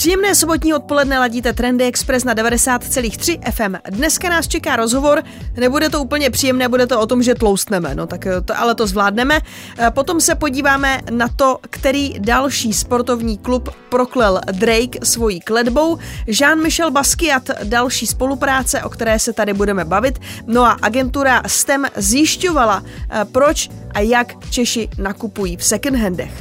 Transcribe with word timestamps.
Příjemné 0.00 0.34
sobotní 0.34 0.74
odpoledne 0.74 1.18
ladíte 1.18 1.52
Trendy 1.52 1.84
Express 1.84 2.24
na 2.24 2.34
90,3 2.34 3.52
FM. 3.52 3.74
Dneska 3.90 4.28
nás 4.28 4.48
čeká 4.48 4.76
rozhovor, 4.76 5.22
nebude 5.56 5.88
to 5.88 6.02
úplně 6.02 6.30
příjemné, 6.30 6.68
bude 6.68 6.86
to 6.86 7.00
o 7.00 7.06
tom, 7.06 7.22
že 7.22 7.34
tloustneme, 7.34 7.94
no 7.94 8.06
tak 8.06 8.26
to, 8.44 8.58
ale 8.58 8.74
to 8.74 8.86
zvládneme. 8.86 9.40
E, 9.78 9.90
Potom 9.90 10.20
se 10.20 10.34
podíváme 10.34 11.00
na 11.10 11.28
to, 11.28 11.58
který 11.70 12.14
další 12.18 12.72
sportovní 12.72 13.38
klub 13.38 13.68
proklel 13.88 14.40
Drake 14.52 14.98
svojí 15.06 15.40
kledbou, 15.40 15.98
Jean-Michel 16.26 16.90
Basquiat 16.90 17.50
další 17.64 18.06
spolupráce, 18.06 18.82
o 18.82 18.88
které 18.88 19.18
se 19.18 19.32
tady 19.32 19.52
budeme 19.52 19.84
bavit, 19.84 20.18
no 20.46 20.64
a 20.64 20.76
agentura 20.82 21.42
STEM 21.46 21.86
zjišťovala, 21.96 22.82
e, 22.82 23.24
proč 23.24 23.68
a 23.94 24.00
jak 24.00 24.50
Češi 24.50 24.88
nakupují 24.98 25.56
v 25.56 25.64
secondhandech. 25.64 26.32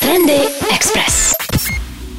Trendy 0.00 0.40
Express. 0.74 1.35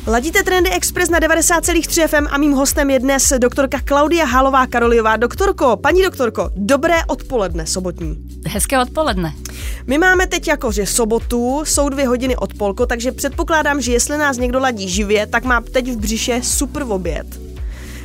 Ladíte 0.07 0.43
Trendy 0.43 0.69
Express 0.69 1.09
na 1.09 1.19
90,3 1.19 2.07
FM 2.07 2.27
a 2.31 2.37
mým 2.37 2.51
hostem 2.51 2.89
je 2.89 2.99
dnes 2.99 3.33
doktorka 3.37 3.79
Klaudia 3.83 4.25
Halová 4.25 4.67
Karoliová. 4.67 5.17
Doktorko, 5.17 5.77
paní 5.77 6.03
doktorko, 6.03 6.49
dobré 6.55 7.05
odpoledne 7.07 7.67
sobotní. 7.67 8.15
Hezké 8.47 8.79
odpoledne. 8.79 9.33
My 9.87 9.97
máme 9.97 10.27
teď 10.27 10.47
jakože 10.47 10.85
sobotu, 10.85 11.61
jsou 11.65 11.89
dvě 11.89 12.07
hodiny 12.07 12.35
od 12.35 12.53
polko, 12.53 12.85
takže 12.85 13.11
předpokládám, 13.11 13.81
že 13.81 13.91
jestli 13.91 14.17
nás 14.17 14.37
někdo 14.37 14.59
ladí 14.59 14.89
živě, 14.89 15.27
tak 15.27 15.43
má 15.43 15.61
teď 15.61 15.91
v 15.91 15.97
břiše 15.97 16.41
super 16.43 16.83
oběd. 16.87 17.46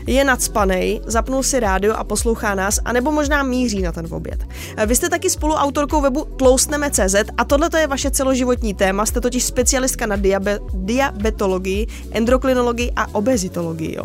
Je 0.06 0.24
nadspanej, 0.24 1.00
zapnul 1.06 1.42
si 1.42 1.60
rádio 1.60 1.94
a 1.94 2.04
poslouchá 2.04 2.54
nás, 2.54 2.78
anebo 2.84 3.12
možná 3.12 3.42
míří 3.42 3.82
na 3.82 3.92
ten 3.92 4.06
oběd. 4.10 4.46
Vy 4.86 4.96
jste 4.96 5.08
taky 5.08 5.30
spoluautorkou 5.30 6.00
webu 6.00 6.24
Tloustneme.cz 6.24 7.14
a 7.36 7.44
tohle 7.44 7.70
je 7.78 7.86
vaše 7.86 8.10
celoživotní 8.10 8.74
téma, 8.74 9.06
jste 9.06 9.20
totiž 9.20 9.44
specialistka 9.44 10.06
na 10.06 10.16
diabe- 10.16 10.58
diabetologii, 10.74 11.86
endokrinologii 12.10 12.92
a 12.96 13.14
obezitologii. 13.14 13.94
Jo. 13.96 14.04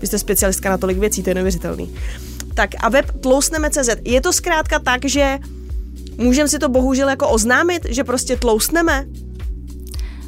Vy 0.00 0.06
jste 0.06 0.18
specialistka 0.18 0.70
na 0.70 0.78
tolik 0.78 0.98
věcí, 0.98 1.22
to 1.22 1.30
je 1.30 1.34
neuvěřitelný. 1.34 1.94
Tak 2.54 2.70
a 2.80 2.88
web 2.88 3.20
Tloustneme.cz, 3.20 3.88
je 4.04 4.20
to 4.20 4.32
zkrátka 4.32 4.78
tak, 4.78 5.04
že 5.04 5.38
můžeme 6.16 6.48
si 6.48 6.58
to 6.58 6.68
bohužel 6.68 7.08
jako 7.08 7.28
oznámit, 7.28 7.86
že 7.88 8.04
prostě 8.04 8.36
tloustneme? 8.36 9.06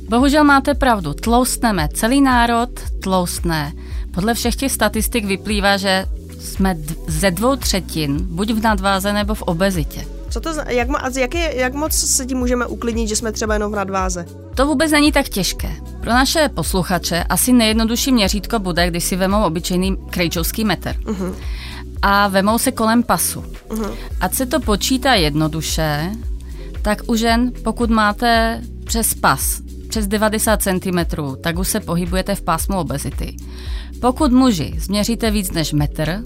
Bohužel 0.08 0.44
máte 0.44 0.74
pravdu, 0.74 1.14
tloustneme. 1.14 1.88
Celý 1.94 2.20
národ 2.20 2.70
tloustne. 3.02 3.72
Podle 4.18 4.34
všech 4.34 4.56
těch 4.56 4.72
statistik 4.72 5.24
vyplývá, 5.24 5.76
že 5.76 6.06
jsme 6.40 6.74
d- 6.74 6.94
ze 7.06 7.30
dvou 7.30 7.56
třetin 7.56 8.18
buď 8.22 8.52
v 8.52 8.62
nadváze 8.62 9.12
nebo 9.12 9.34
v 9.34 9.42
obezitě. 9.42 10.06
Co 10.30 10.40
to, 10.40 10.50
jak, 10.68 10.88
jak, 11.18 11.34
je, 11.34 11.56
jak 11.56 11.74
moc 11.74 11.92
se 11.92 12.26
tím 12.26 12.38
můžeme 12.38 12.66
uklidnit, 12.66 13.08
že 13.08 13.16
jsme 13.16 13.32
třeba 13.32 13.54
jenom 13.54 13.72
v 13.72 13.76
nadváze? 13.76 14.26
To 14.54 14.66
vůbec 14.66 14.92
není 14.92 15.12
tak 15.12 15.28
těžké. 15.28 15.70
Pro 16.00 16.10
naše 16.10 16.48
posluchače 16.54 17.24
asi 17.24 17.52
nejjednodušší 17.52 18.12
měřítko 18.12 18.58
bude, 18.58 18.90
když 18.90 19.04
si 19.04 19.16
vemou 19.16 19.44
obyčejný 19.44 19.96
krejčovský 20.10 20.64
metr. 20.64 20.96
Uh-huh. 21.04 21.34
A 22.02 22.28
vemou 22.28 22.58
se 22.58 22.72
kolem 22.72 23.02
pasu. 23.02 23.44
Uh-huh. 23.68 23.94
Ať 24.20 24.34
se 24.34 24.46
to 24.46 24.60
počítá 24.60 25.14
jednoduše, 25.14 26.10
tak 26.82 27.02
u 27.06 27.16
žen, 27.16 27.52
pokud 27.64 27.90
máte 27.90 28.60
přes 28.84 29.14
pas, 29.14 29.60
přes 29.88 30.06
90 30.06 30.62
cm, 30.62 30.98
tak 31.40 31.58
už 31.58 31.68
se 31.68 31.80
pohybujete 31.80 32.34
v 32.34 32.42
pásmu 32.42 32.78
obezity. 32.78 33.36
Pokud 34.00 34.32
muži 34.32 34.74
změříte 34.78 35.30
víc 35.30 35.50
než 35.50 35.72
metr, 35.72 36.22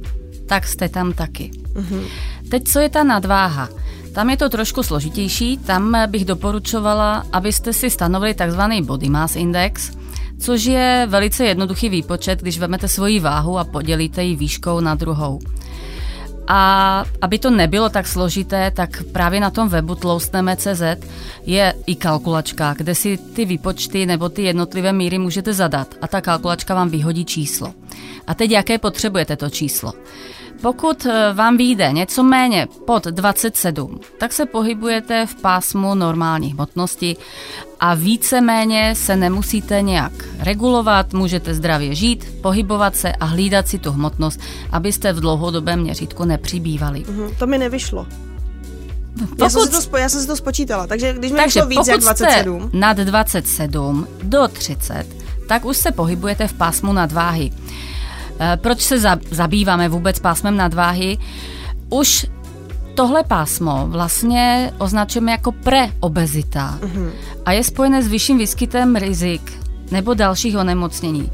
tak 0.46 0.66
jste 0.66 0.88
tam 0.88 1.12
taky. 1.12 1.50
Uh-huh. 1.74 2.04
Teď 2.50 2.64
co 2.64 2.80
je 2.80 2.88
ta 2.88 3.04
nadváha? 3.04 3.68
Tam 4.14 4.30
je 4.30 4.36
to 4.36 4.48
trošku 4.48 4.82
složitější, 4.82 5.58
tam 5.58 5.96
bych 6.06 6.24
doporučovala, 6.24 7.26
abyste 7.32 7.72
si 7.72 7.90
stanovili 7.90 8.34
takzvaný 8.34 8.82
body 8.82 9.08
mass 9.08 9.36
index, 9.36 9.90
což 10.38 10.64
je 10.64 11.06
velice 11.10 11.44
jednoduchý 11.44 11.88
výpočet, 11.88 12.42
když 12.42 12.58
vezmete 12.58 12.88
svoji 12.88 13.20
váhu 13.20 13.58
a 13.58 13.64
podělíte 13.64 14.24
ji 14.24 14.36
výškou 14.36 14.80
na 14.80 14.94
druhou. 14.94 15.38
A 16.48 17.04
aby 17.20 17.38
to 17.38 17.50
nebylo 17.50 17.88
tak 17.88 18.06
složité, 18.06 18.70
tak 18.70 19.02
právě 19.12 19.40
na 19.40 19.50
tom 19.50 19.68
webu 19.68 19.94
tloustneme.cz 19.94 20.82
je 21.46 21.74
i 21.86 21.94
kalkulačka, 21.94 22.74
kde 22.78 22.94
si 22.94 23.18
ty 23.18 23.44
výpočty 23.44 24.06
nebo 24.06 24.28
ty 24.28 24.42
jednotlivé 24.42 24.92
míry 24.92 25.18
můžete 25.18 25.52
zadat 25.52 25.94
a 26.02 26.08
ta 26.08 26.20
kalkulačka 26.20 26.74
vám 26.74 26.88
vyhodí 26.88 27.24
číslo. 27.24 27.74
A 28.26 28.34
teď 28.34 28.50
jaké 28.50 28.78
potřebujete 28.78 29.36
to 29.36 29.50
číslo? 29.50 29.92
Pokud 30.62 31.06
eh, 31.06 31.32
vám 31.32 31.56
vyjde 31.56 31.92
něco 31.92 32.22
méně 32.22 32.66
pod 32.86 33.04
27, 33.04 34.00
tak 34.18 34.32
se 34.32 34.46
pohybujete 34.46 35.26
v 35.26 35.34
pásmu 35.34 35.94
normální 35.94 36.52
hmotnosti 36.52 37.16
a 37.84 37.94
víceméně 37.94 38.94
se 38.94 39.16
nemusíte 39.16 39.82
nějak 39.82 40.12
regulovat, 40.38 41.12
můžete 41.12 41.54
zdravě 41.54 41.94
žít, 41.94 42.34
pohybovat 42.42 42.96
se 42.96 43.12
a 43.12 43.24
hlídat 43.24 43.68
si 43.68 43.78
tu 43.78 43.92
hmotnost, 43.92 44.40
abyste 44.70 45.12
v 45.12 45.20
dlouhodobém 45.20 45.80
měřítku 45.80 46.24
nepřibývali. 46.24 47.00
Uh-huh. 47.00 47.34
To 47.38 47.46
mi 47.46 47.58
nevyšlo. 47.58 48.06
Já, 49.42 49.48
jsem 49.50 49.62
si 49.62 49.70
to, 49.70 49.80
spo, 49.82 49.96
já 49.96 50.08
jsem 50.08 50.20
si 50.20 50.26
to 50.26 50.36
spočítala, 50.36 50.86
takže 50.86 51.12
když 51.12 51.30
mi 51.32 51.36
Takže 51.36 51.60
vyšlo 51.60 51.68
víc 51.68 51.88
jak 51.88 52.00
pokud 52.00 52.18
27, 52.18 52.68
jste 52.68 52.78
nad 52.78 52.96
27 52.96 54.06
do 54.22 54.48
30, 54.48 55.04
tak 55.48 55.64
už 55.64 55.76
se 55.76 55.92
pohybujete 55.92 56.48
v 56.48 56.52
pásmu 56.52 56.92
nadváhy. 56.92 57.50
Eh, 58.40 58.56
Proč 58.56 58.80
se 58.80 58.98
za- 58.98 59.18
zabýváme 59.30 59.88
vůbec 59.88 60.18
pásmem 60.18 60.56
nadváhy? 60.56 61.18
Už 61.90 62.26
tohle 62.94 63.22
pásmo 63.24 63.86
vlastně 63.88 64.72
označujeme 64.78 65.32
jako 65.32 65.52
preobezita 65.52 66.78
Mhm. 66.82 67.10
a 67.46 67.52
je 67.52 67.64
spojené 67.64 68.02
s 68.02 68.06
vyšším 68.08 68.38
výskytem 68.38 68.96
rizik 68.96 69.52
nebo 69.90 70.14
dalších 70.14 70.56
onemocnění. 70.56 71.32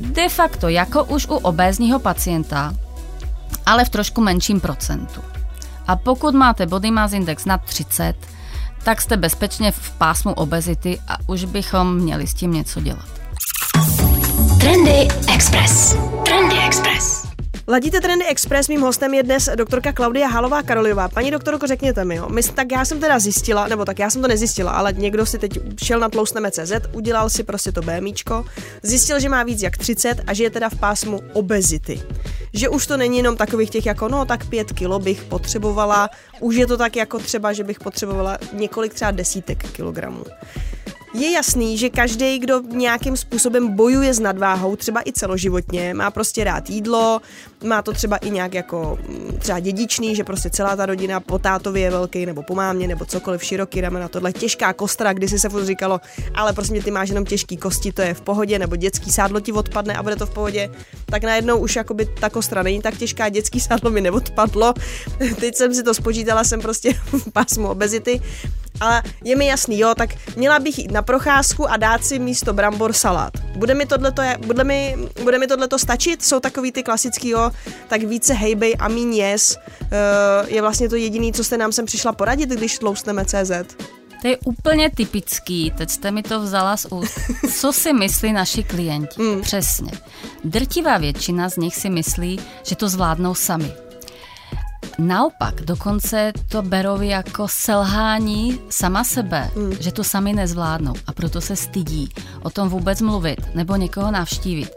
De 0.00 0.28
facto 0.28 0.68
jako 0.68 1.04
už 1.04 1.26
u 1.26 1.34
obézního 1.34 1.98
pacienta, 1.98 2.74
ale 3.66 3.84
v 3.84 3.88
trošku 3.88 4.20
menším 4.20 4.60
procentu. 4.60 5.20
A 5.86 5.96
pokud 5.96 6.34
máte 6.34 6.66
body 6.66 6.90
mass 6.90 7.12
index 7.12 7.44
nad 7.44 7.60
30, 7.64 8.14
tak 8.84 9.02
jste 9.02 9.16
bezpečně 9.16 9.72
v 9.72 9.90
pásmu 9.90 10.32
obezity 10.32 10.98
a 11.08 11.16
už 11.26 11.44
bychom 11.44 11.94
měli 11.96 12.26
s 12.26 12.34
tím 12.34 12.52
něco 12.52 12.80
dělat. 12.80 13.04
Trendy 14.60 15.08
Express. 15.34 15.96
Trendy 16.24 16.56
Express. 16.66 17.19
Ladíte 17.70 18.00
Trendy 18.00 18.26
Express, 18.26 18.68
mým 18.68 18.80
hostem 18.80 19.14
je 19.14 19.22
dnes 19.22 19.48
doktorka 19.54 19.92
Klaudia 19.92 20.28
Halová 20.28 20.62
Karoliová. 20.62 21.08
Paní 21.08 21.30
doktorko, 21.30 21.66
řekněte 21.66 22.04
mi, 22.04 22.16
jo. 22.16 22.28
My, 22.28 22.42
tak 22.42 22.72
já 22.72 22.84
jsem 22.84 23.00
teda 23.00 23.18
zjistila, 23.18 23.68
nebo 23.68 23.84
tak 23.84 23.98
já 23.98 24.10
jsem 24.10 24.22
to 24.22 24.28
nezjistila, 24.28 24.72
ale 24.72 24.92
někdo 24.92 25.26
si 25.26 25.38
teď 25.38 25.58
šel 25.84 26.00
na 26.00 26.08
tloustneme.cz, 26.08 26.72
udělal 26.92 27.30
si 27.30 27.42
prostě 27.42 27.72
to 27.72 27.82
BMíčko, 27.82 28.44
zjistil, 28.82 29.20
že 29.20 29.28
má 29.28 29.42
víc 29.42 29.62
jak 29.62 29.76
30 29.76 30.20
a 30.26 30.34
že 30.34 30.42
je 30.44 30.50
teda 30.50 30.68
v 30.68 30.80
pásmu 30.80 31.20
obezity. 31.32 32.02
Že 32.52 32.68
už 32.68 32.86
to 32.86 32.96
není 32.96 33.16
jenom 33.16 33.36
takových 33.36 33.70
těch 33.70 33.86
jako, 33.86 34.08
no 34.08 34.24
tak 34.24 34.46
pět 34.46 34.72
kilo 34.72 34.98
bych 34.98 35.22
potřebovala, 35.22 36.10
už 36.40 36.56
je 36.56 36.66
to 36.66 36.76
tak 36.76 36.96
jako 36.96 37.18
třeba, 37.18 37.52
že 37.52 37.64
bych 37.64 37.80
potřebovala 37.80 38.38
několik 38.52 38.94
třeba 38.94 39.10
desítek 39.10 39.70
kilogramů. 39.72 40.24
Je 41.14 41.30
jasný, 41.30 41.78
že 41.78 41.90
každý, 41.90 42.38
kdo 42.38 42.60
nějakým 42.60 43.16
způsobem 43.16 43.76
bojuje 43.76 44.14
s 44.14 44.20
nadváhou, 44.20 44.76
třeba 44.76 45.00
i 45.06 45.12
celoživotně, 45.12 45.94
má 45.94 46.10
prostě 46.10 46.44
rád 46.44 46.70
jídlo, 46.70 47.20
má 47.64 47.82
to 47.82 47.92
třeba 47.92 48.16
i 48.16 48.30
nějak 48.30 48.54
jako 48.54 48.98
mm, 49.08 49.38
třeba 49.38 49.60
dědičný, 49.60 50.16
že 50.16 50.24
prostě 50.24 50.50
celá 50.50 50.76
ta 50.76 50.86
rodina 50.86 51.20
po 51.20 51.38
tátově 51.38 51.82
je 51.82 51.90
velký, 51.90 52.26
nebo 52.26 52.42
po 52.42 52.54
mámě, 52.54 52.88
nebo 52.88 53.04
cokoliv 53.04 53.44
široký 53.44 53.80
ramena, 53.80 54.08
tohle 54.08 54.32
těžká 54.32 54.72
kostra, 54.72 55.12
kdy 55.12 55.28
si 55.28 55.38
se 55.38 55.48
furt 55.48 55.64
říkalo, 55.64 56.00
ale 56.34 56.52
prostě 56.52 56.72
mě 56.72 56.82
ty 56.82 56.90
máš 56.90 57.08
jenom 57.08 57.24
těžký 57.24 57.56
kosti, 57.56 57.92
to 57.92 58.02
je 58.02 58.14
v 58.14 58.20
pohodě, 58.20 58.58
nebo 58.58 58.76
dětský 58.76 59.12
sádlo 59.12 59.40
ti 59.40 59.52
odpadne 59.52 59.94
a 59.94 60.02
bude 60.02 60.16
to 60.16 60.26
v 60.26 60.34
pohodě, 60.34 60.70
tak 61.06 61.24
najednou 61.24 61.58
už 61.58 61.76
jakoby 61.76 62.06
ta 62.20 62.30
kostra 62.30 62.62
není 62.62 62.82
tak 62.82 62.96
těžká, 62.96 63.28
dětský 63.28 63.60
sádlo 63.60 63.90
mi 63.90 64.00
neodpadlo. 64.00 64.74
Teď 65.40 65.56
jsem 65.56 65.74
si 65.74 65.82
to 65.82 65.94
spočítala, 65.94 66.44
jsem 66.44 66.60
prostě 66.60 66.92
v 67.12 67.32
pásmu 67.32 67.68
obezity, 67.68 68.20
ale 68.80 69.02
je 69.24 69.36
mi 69.36 69.46
jasný, 69.46 69.78
jo, 69.78 69.94
tak 69.94 70.10
měla 70.36 70.58
bych 70.58 70.78
jít 70.78 70.90
na 70.90 71.02
procházku 71.02 71.70
a 71.70 71.76
dát 71.76 72.04
si 72.04 72.18
místo 72.18 72.52
brambor 72.52 72.92
salát. 72.92 73.32
Bude 73.56 73.74
mi 73.74 73.86
tohleto, 73.86 74.22
bude 74.46 74.64
mi, 74.64 74.96
bude 75.22 75.38
mi 75.38 75.46
tohleto 75.46 75.78
stačit? 75.78 76.24
Jsou 76.24 76.40
takový 76.40 76.72
ty 76.72 76.82
klasický, 76.82 77.28
jo, 77.28 77.50
tak 77.88 78.02
více 78.02 78.34
hejbej 78.34 78.76
a 78.78 78.88
míň 78.88 79.14
yes. 79.14 79.58
Uh, 79.80 79.88
je 80.46 80.62
vlastně 80.62 80.88
to 80.88 80.96
jediný, 80.96 81.32
co 81.32 81.44
jste 81.44 81.58
nám 81.58 81.72
sem 81.72 81.86
přišla 81.86 82.12
poradit, 82.12 82.48
když 82.48 82.78
tloustneme 82.78 83.24
CZ. 83.24 83.76
To 84.22 84.28
je 84.28 84.36
úplně 84.44 84.90
typický, 84.90 85.72
teď 85.78 85.90
jste 85.90 86.10
mi 86.10 86.22
to 86.22 86.40
vzala 86.40 86.76
z 86.76 86.86
úst. 86.90 87.18
Co 87.60 87.72
si 87.72 87.92
myslí 87.92 88.32
naši 88.32 88.62
klienti? 88.62 89.22
Mm. 89.22 89.40
Přesně. 89.40 89.92
Drtivá 90.44 90.98
většina 90.98 91.48
z 91.48 91.56
nich 91.56 91.76
si 91.76 91.90
myslí, 91.90 92.40
že 92.62 92.76
to 92.76 92.88
zvládnou 92.88 93.34
sami. 93.34 93.72
Naopak, 95.00 95.60
dokonce 95.60 96.32
to 96.48 96.62
berou 96.62 97.00
jako 97.00 97.48
selhání 97.48 98.60
sama 98.70 99.04
sebe, 99.04 99.50
mm. 99.56 99.72
že 99.80 99.92
to 99.92 100.04
sami 100.04 100.32
nezvládnou 100.32 100.94
a 101.06 101.12
proto 101.12 101.40
se 101.40 101.56
stydí 101.56 102.08
o 102.42 102.50
tom 102.50 102.68
vůbec 102.68 103.00
mluvit 103.00 103.54
nebo 103.54 103.76
někoho 103.76 104.10
navštívit. 104.10 104.70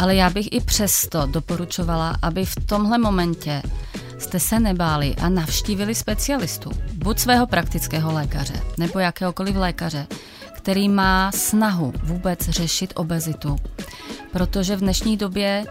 Ale 0.00 0.14
já 0.14 0.30
bych 0.30 0.52
i 0.52 0.60
přesto 0.60 1.26
doporučovala, 1.26 2.16
aby 2.22 2.44
v 2.44 2.54
tomhle 2.66 2.98
momentě 2.98 3.62
jste 4.18 4.40
se 4.40 4.60
nebáli 4.60 5.14
a 5.16 5.28
navštívili 5.28 5.94
specialistu, 5.94 6.70
buď 6.92 7.18
svého 7.18 7.46
praktického 7.46 8.12
lékaře 8.12 8.54
nebo 8.78 8.98
jakéhokoliv 8.98 9.56
lékaře, 9.56 10.06
který 10.62 10.88
má 10.88 11.32
snahu 11.32 11.92
vůbec 12.02 12.40
řešit 12.48 12.92
obezitu. 12.96 13.56
Protože 14.32 14.76
v 14.76 14.80
dnešní 14.80 15.16
době 15.16 15.64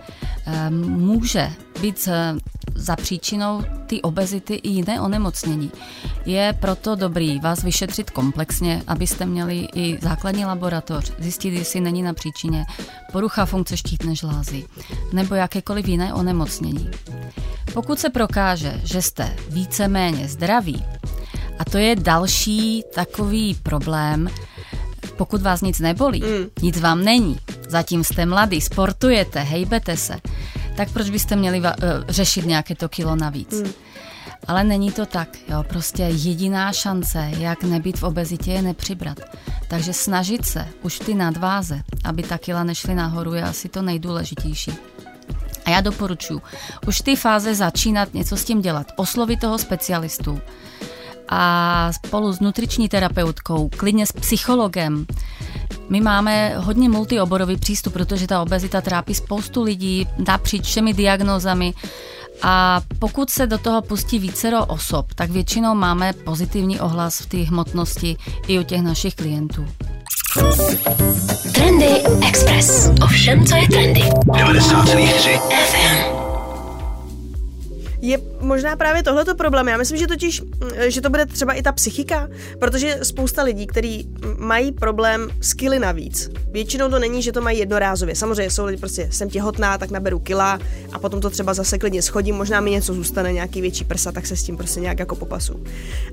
e, 0.46 0.70
může 0.70 1.52
být 1.82 2.08
e, 2.08 2.36
za 2.76 2.96
příčinou 2.96 3.64
ty 3.88 4.02
obezity 4.02 4.54
i 4.54 4.70
jiné 4.70 5.02
onemocnění. 5.02 5.72
Je 6.26 6.58
proto 6.60 6.96
dobrý 6.96 7.40
vás 7.40 7.64
vyšetřit 7.64 8.10
komplexně, 8.10 8.84
abyste 8.88 9.26
měli 9.26 9.68
i 9.76 9.98
základní 10.02 10.46
laboratoř, 10.46 11.12
zjistit, 11.20 11.54
jestli 11.54 11.82
není 11.82 12.04
na 12.04 12.14
příčině 12.14 12.66
porucha 13.12 13.46
funkce 13.46 13.78
štítné 13.78 14.16
žlázy 14.16 14.66
nebo 15.14 15.36
jakékoliv 15.36 15.88
jiné 15.88 16.14
onemocnění. 16.14 16.92
Pokud 17.74 18.00
se 18.00 18.10
prokáže, 18.10 18.82
že 18.84 19.02
jste 19.02 19.36
víceméně 19.50 20.28
zdraví, 20.28 20.84
a 21.60 21.66
to 21.66 21.78
je 21.78 21.96
další 21.96 22.84
takový 22.96 23.56
problém, 23.56 24.30
pokud 25.22 25.42
vás 25.42 25.62
nic 25.62 25.80
nebolí, 25.80 26.24
mm. 26.24 26.50
nic 26.62 26.80
vám 26.80 27.04
není, 27.04 27.38
zatím 27.70 28.04
jste 28.04 28.26
mladý, 28.26 28.62
sportujete, 28.62 29.40
hejbete 29.40 29.98
se, 29.98 30.18
tak 30.78 30.92
proč 30.92 31.10
byste 31.10 31.36
měli 31.36 31.60
uh, 31.60 31.66
řešit 32.10 32.46
nějaké 32.46 32.76
to 32.76 32.90
kilo 32.90 33.16
navíc? 33.16 33.62
Mm. 33.62 33.72
Ale 34.48 34.64
není 34.64 34.92
to 34.92 35.06
tak, 35.06 35.30
jo, 35.50 35.64
prostě 35.64 36.04
jediná 36.04 36.74
šance, 36.74 37.32
jak 37.38 37.64
nebýt 37.64 38.00
v 38.00 38.04
obezitě, 38.04 38.52
je 38.52 38.62
nepřibrat. 38.62 39.20
Takže 39.68 39.94
snažit 39.94 40.46
se 40.46 40.68
už 40.82 41.00
ty 41.00 41.14
nadváze, 41.14 41.82
aby 42.04 42.24
ta 42.24 42.38
kila 42.38 42.64
nešly 42.64 42.96
nahoru, 42.96 43.34
je 43.34 43.44
asi 43.44 43.70
to 43.70 43.82
nejdůležitější. 43.82 44.74
A 45.66 45.70
já 45.70 45.82
doporučuji 45.82 46.42
už 46.88 47.00
v 47.00 47.04
té 47.04 47.16
fáze 47.16 47.56
začínat 47.56 48.14
něco 48.14 48.38
s 48.38 48.46
tím 48.46 48.62
dělat, 48.62 48.88
oslovit 48.96 49.40
toho 49.40 49.58
specialistu 49.58 50.42
a 51.32 51.92
spolu 51.94 52.34
s 52.34 52.40
nutriční 52.40 52.90
terapeutkou, 52.90 53.70
klidně 53.78 54.06
s 54.06 54.12
psychologem, 54.12 55.06
my 55.90 56.02
máme 56.02 56.54
hodně 56.58 56.90
multioborový 56.90 57.58
přístup, 57.58 57.94
protože 57.94 58.28
ta 58.28 58.42
obezita 58.42 58.82
trápí 58.82 59.16
spoustu 59.16 59.64
lidí 59.64 60.08
napříč 60.28 60.66
všemi 60.66 60.94
diagnózami 60.94 61.74
a 62.42 62.82
pokud 63.00 63.30
se 63.30 63.48
do 63.48 63.58
toho 63.58 63.82
pustí 63.82 64.20
vícero 64.20 64.66
osob, 64.66 65.14
tak 65.16 65.30
většinou 65.30 65.76
máme 65.76 66.14
pozitivní 66.14 66.80
ohlas 66.80 67.20
v 67.20 67.26
té 67.26 67.38
hmotnosti 67.38 68.18
i 68.48 68.60
u 68.60 68.64
těch 68.64 68.82
našich 68.82 69.16
klientů. 69.16 69.66
Trendy 71.54 72.04
Express. 72.28 72.90
Ovšem, 73.04 73.46
co 73.46 73.56
je 73.56 73.68
trendy. 73.68 74.02
90,3 74.02 75.40
FM. 75.40 76.21
Je 78.02 78.18
možná 78.40 78.76
právě 78.76 79.04
tohleto 79.04 79.36
problém. 79.36 79.68
Já 79.68 79.78
myslím, 79.78 79.98
že 79.98 80.08
totiž, 80.08 80.42
mm, 80.42 80.48
že 80.88 81.02
to 81.02 81.10
bude 81.10 81.26
třeba 81.26 81.54
i 81.54 81.62
ta 81.62 81.72
psychika, 81.72 82.28
protože 82.60 83.00
spousta 83.04 83.44
lidí, 83.44 83.68
kteří 83.68 84.10
mají 84.38 84.72
problém 84.72 85.30
s 85.42 85.54
kily 85.54 85.80
navíc. 85.80 86.30
Většinou 86.52 86.90
to 86.90 87.00
není, 87.00 87.22
že 87.22 87.32
to 87.32 87.42
mají 87.42 87.60
jednorázově. 87.60 88.16
Samozřejmě 88.16 88.52
jsou 88.52 88.66
lidi 88.66 88.78
prostě, 88.80 89.10
jsem 89.12 89.30
těhotná, 89.30 89.78
tak 89.78 89.92
naberu 89.92 90.20
kila 90.20 90.60
a 90.94 91.00
potom 91.00 91.22
to 91.22 91.30
třeba 91.30 91.54
zase 91.54 91.78
klidně 91.78 92.02
schodím, 92.02 92.36
možná 92.36 92.62
mi 92.62 92.72
něco 92.72 92.94
zůstane, 92.94 93.34
nějaký 93.34 93.62
větší 93.62 93.86
prsa, 93.86 94.12
tak 94.12 94.28
se 94.28 94.36
s 94.36 94.44
tím 94.44 94.58
prostě 94.58 94.80
nějak 94.80 95.00
jako 95.00 95.16
popasu. 95.16 95.64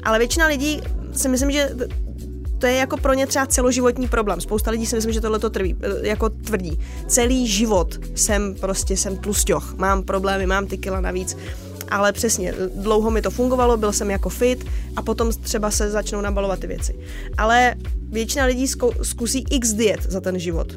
Ale 0.02 0.18
většina 0.18 0.46
lidí 0.46 0.82
si 1.12 1.28
myslím, 1.28 1.50
že 1.50 1.70
to 2.58 2.66
je 2.66 2.74
jako 2.74 2.96
pro 2.96 3.14
ně 3.14 3.26
třeba 3.26 3.46
celoživotní 3.46 4.08
problém. 4.08 4.40
Spousta 4.40 4.70
lidí 4.70 4.86
si 4.86 4.96
myslím, 4.96 5.12
že 5.12 5.20
tohle 5.20 5.38
to 5.38 5.50
trví, 5.50 5.76
jako 6.02 6.28
tvrdí. 6.28 6.80
Celý 7.06 7.46
život 7.46 7.98
jsem 8.14 8.54
prostě, 8.54 8.96
jsem 8.96 9.16
tlusťoch, 9.16 9.74
mám 9.74 10.02
problémy, 10.02 10.46
mám 10.46 10.66
ty 10.66 10.78
kila 10.78 11.00
navíc 11.00 11.36
ale 11.90 12.12
přesně, 12.12 12.54
dlouho 12.74 13.10
mi 13.10 13.22
to 13.22 13.30
fungovalo, 13.30 13.76
byl 13.76 13.92
jsem 13.92 14.10
jako 14.10 14.28
fit 14.28 14.66
a 14.96 15.02
potom 15.02 15.32
třeba 15.32 15.70
se 15.70 15.90
začnou 15.90 16.20
nabalovat 16.20 16.58
ty 16.58 16.66
věci. 16.66 16.94
Ale 17.38 17.74
většina 18.10 18.44
lidí 18.44 18.66
zkusí 19.02 19.44
x 19.50 19.72
diet 19.72 20.02
za 20.02 20.20
ten 20.20 20.38
život. 20.38 20.72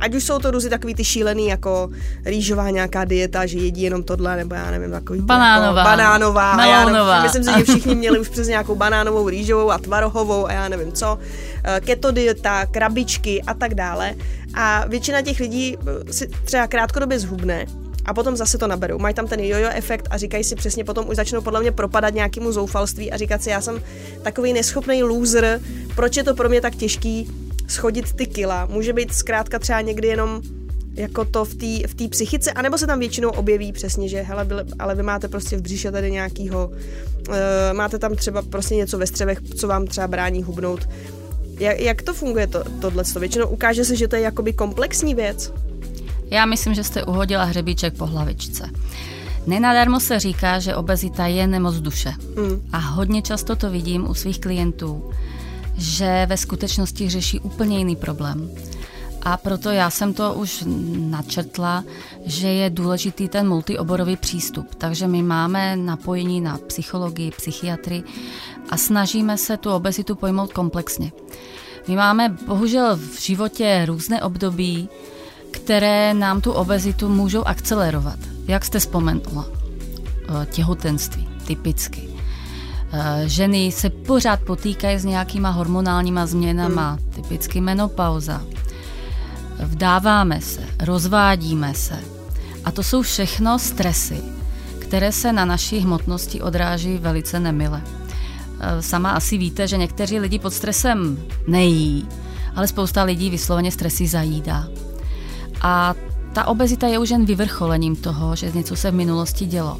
Ať 0.00 0.14
už 0.14 0.24
jsou 0.24 0.38
to 0.38 0.50
různě 0.50 0.70
takový 0.70 0.94
ty 0.94 1.04
šílený, 1.04 1.46
jako 1.46 1.90
rýžová 2.24 2.70
nějaká 2.70 3.04
dieta, 3.04 3.46
že 3.46 3.58
jedí 3.58 3.82
jenom 3.82 4.02
tohle, 4.02 4.36
nebo 4.36 4.54
já 4.54 4.70
nevím, 4.70 4.90
takový 4.90 5.20
banánová, 5.20 5.80
jako 5.80 5.90
banánová 5.90 6.52
a 6.52 6.64
já 6.64 6.84
nevím, 6.84 7.22
myslím 7.22 7.44
si, 7.44 7.50
že 7.58 7.64
všichni 7.72 7.94
měli 7.94 8.18
už 8.18 8.28
přes 8.28 8.48
nějakou 8.48 8.74
banánovou, 8.74 9.28
rýžovou 9.28 9.70
a 9.70 9.78
tvarohovou 9.78 10.46
a 10.46 10.52
já 10.52 10.68
nevím 10.68 10.92
co, 10.92 11.18
eh, 11.64 11.80
keto 11.80 12.10
dieta, 12.10 12.66
krabičky 12.66 13.42
a 13.42 13.54
tak 13.54 13.74
dále. 13.74 14.14
A 14.54 14.84
většina 14.88 15.22
těch 15.22 15.40
lidí 15.40 15.76
si 16.10 16.28
třeba 16.44 16.66
krátkodobě 16.66 17.18
zhubne, 17.18 17.66
a 18.08 18.14
potom 18.14 18.36
zase 18.36 18.58
to 18.58 18.66
naberou. 18.66 18.98
Mají 18.98 19.14
tam 19.14 19.26
ten 19.26 19.40
jojo 19.40 19.68
efekt 19.72 20.08
a 20.10 20.16
říkají 20.16 20.44
si 20.44 20.54
přesně, 20.54 20.84
potom 20.84 21.08
už 21.08 21.16
začnou 21.16 21.40
podle 21.40 21.60
mě 21.60 21.72
propadat 21.72 22.14
nějakému 22.14 22.52
zoufalství 22.52 23.12
a 23.12 23.16
říkat 23.16 23.42
si, 23.42 23.50
já 23.50 23.60
jsem 23.60 23.82
takový 24.22 24.52
neschopný 24.52 25.02
loser, 25.02 25.60
proč 25.94 26.16
je 26.16 26.24
to 26.24 26.34
pro 26.34 26.48
mě 26.48 26.60
tak 26.60 26.76
těžký 26.76 27.30
schodit 27.68 28.12
ty 28.12 28.26
kila. 28.26 28.66
Může 28.66 28.92
být 28.92 29.14
zkrátka 29.14 29.58
třeba 29.58 29.80
někdy 29.80 30.08
jenom 30.08 30.42
jako 30.94 31.24
to 31.24 31.44
v 31.44 31.54
té 31.54 31.88
v 31.88 32.08
psychice, 32.08 32.52
anebo 32.52 32.78
se 32.78 32.86
tam 32.86 32.98
většinou 32.98 33.30
objeví 33.30 33.72
přesně, 33.72 34.08
že 34.08 34.22
hele, 34.22 34.46
ale 34.78 34.94
vy 34.94 35.02
máte 35.02 35.28
prostě 35.28 35.56
v 35.56 35.62
břiše 35.62 35.92
tady 35.92 36.10
nějakýho, 36.10 36.70
uh, 37.28 37.34
máte 37.72 37.98
tam 37.98 38.14
třeba 38.14 38.42
prostě 38.42 38.74
něco 38.74 38.98
ve 38.98 39.06
střevech, 39.06 39.38
co 39.56 39.68
vám 39.68 39.86
třeba 39.86 40.08
brání 40.08 40.42
hubnout. 40.42 40.88
Jak, 41.58 41.80
jak 41.80 42.02
to 42.02 42.14
funguje 42.14 42.46
to, 42.46 42.64
tohle? 42.80 43.04
Většinou 43.18 43.46
ukáže 43.46 43.84
se, 43.84 43.96
že 43.96 44.08
to 44.08 44.16
je 44.16 44.22
jakoby 44.22 44.52
komplexní 44.52 45.14
věc. 45.14 45.52
Já 46.30 46.46
myslím, 46.46 46.74
že 46.74 46.84
jste 46.84 47.04
uhodila 47.04 47.44
hřebíček 47.44 47.94
po 47.96 48.06
hlavičce. 48.06 48.70
Nenadarmo 49.46 50.00
se 50.00 50.20
říká, 50.20 50.58
že 50.58 50.76
obezita 50.76 51.26
je 51.26 51.46
nemoc 51.46 51.76
duše. 51.76 52.12
Mm. 52.36 52.68
A 52.72 52.78
hodně 52.78 53.22
často 53.22 53.56
to 53.56 53.70
vidím 53.70 54.10
u 54.10 54.14
svých 54.14 54.40
klientů, 54.40 55.10
že 55.76 56.26
ve 56.28 56.36
skutečnosti 56.36 57.10
řeší 57.10 57.40
úplně 57.40 57.78
jiný 57.78 57.96
problém. 57.96 58.50
A 59.22 59.36
proto 59.36 59.70
já 59.70 59.90
jsem 59.90 60.14
to 60.14 60.34
už 60.34 60.64
načrtla, 60.96 61.84
že 62.26 62.48
je 62.48 62.70
důležitý 62.70 63.28
ten 63.28 63.48
multioborový 63.48 64.16
přístup. 64.16 64.74
Takže 64.74 65.08
my 65.08 65.22
máme 65.22 65.76
napojení 65.76 66.40
na 66.40 66.58
psychologii, 66.66 67.30
psychiatry 67.30 68.02
a 68.70 68.76
snažíme 68.76 69.38
se 69.38 69.56
tu 69.56 69.70
obezitu 69.70 70.14
pojmout 70.14 70.52
komplexně. 70.52 71.12
My 71.88 71.96
máme 71.96 72.36
bohužel 72.46 72.96
v 72.96 73.20
životě 73.20 73.82
různé 73.86 74.22
období, 74.22 74.88
které 75.68 76.14
nám 76.14 76.40
tu 76.40 76.52
obezitu 76.52 77.08
můžou 77.08 77.44
akcelerovat. 77.44 78.18
Jak 78.46 78.64
jste 78.64 78.78
vzpomenula? 78.78 79.46
Eh, 79.48 80.46
těhotenství, 80.46 81.28
typicky. 81.46 82.08
Eh, 82.92 83.22
ženy 83.26 83.72
se 83.72 83.90
pořád 83.90 84.40
potýkají 84.40 84.98
s 84.98 85.04
nějakýma 85.04 85.50
hormonálníma 85.50 86.26
změnama, 86.26 86.90
hmm. 86.90 87.12
typicky 87.12 87.60
menopauza. 87.60 88.42
Vdáváme 89.60 90.40
se, 90.40 90.60
rozvádíme 90.80 91.74
se. 91.74 91.98
A 92.64 92.70
to 92.70 92.82
jsou 92.82 93.02
všechno 93.02 93.58
stresy, 93.58 94.22
které 94.78 95.12
se 95.12 95.32
na 95.32 95.44
naší 95.44 95.78
hmotnosti 95.78 96.40
odráží 96.40 96.98
velice 96.98 97.40
nemile. 97.40 97.82
Eh, 98.60 98.82
sama 98.82 99.10
asi 99.10 99.38
víte, 99.38 99.68
že 99.68 99.76
někteří 99.76 100.18
lidi 100.18 100.38
pod 100.38 100.54
stresem 100.54 101.18
nejí, 101.46 102.08
ale 102.56 102.68
spousta 102.68 103.02
lidí 103.02 103.30
vysloveně 103.30 103.72
stresy 103.72 104.06
zajídá. 104.06 104.68
A 105.62 105.94
ta 106.32 106.46
obezita 106.46 106.86
je 106.86 106.98
už 106.98 107.10
jen 107.10 107.24
vyvrcholením 107.24 107.96
toho, 107.96 108.36
že 108.36 108.52
něco 108.52 108.76
se 108.76 108.90
v 108.90 108.94
minulosti 108.94 109.46
dělo. 109.46 109.78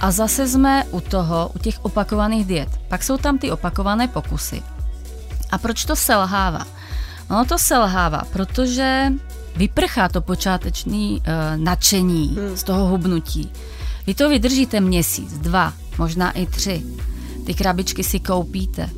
A 0.00 0.10
zase 0.10 0.48
jsme 0.48 0.84
u 0.90 1.00
toho, 1.00 1.50
u 1.54 1.58
těch 1.58 1.84
opakovaných 1.84 2.46
diet. 2.46 2.68
Pak 2.88 3.02
jsou 3.02 3.16
tam 3.16 3.38
ty 3.38 3.50
opakované 3.50 4.08
pokusy. 4.08 4.62
A 5.50 5.58
proč 5.58 5.84
to 5.84 5.96
selhává? 5.96 6.66
Ono 7.30 7.44
to 7.44 7.58
selhává, 7.58 8.22
protože 8.32 9.12
vyprchá 9.56 10.08
to 10.08 10.20
počáteční 10.20 11.12
uh, 11.12 11.24
nadšení 11.56 12.26
hmm. 12.26 12.56
z 12.56 12.62
toho 12.62 12.86
hubnutí. 12.86 13.52
Vy 14.06 14.14
to 14.14 14.28
vydržíte 14.28 14.80
měsíc, 14.80 15.38
dva, 15.38 15.72
možná 15.98 16.30
i 16.30 16.46
tři. 16.46 16.82
Ty 17.46 17.54
krabičky 17.54 18.04
si 18.04 18.20
koupíte, 18.20 18.90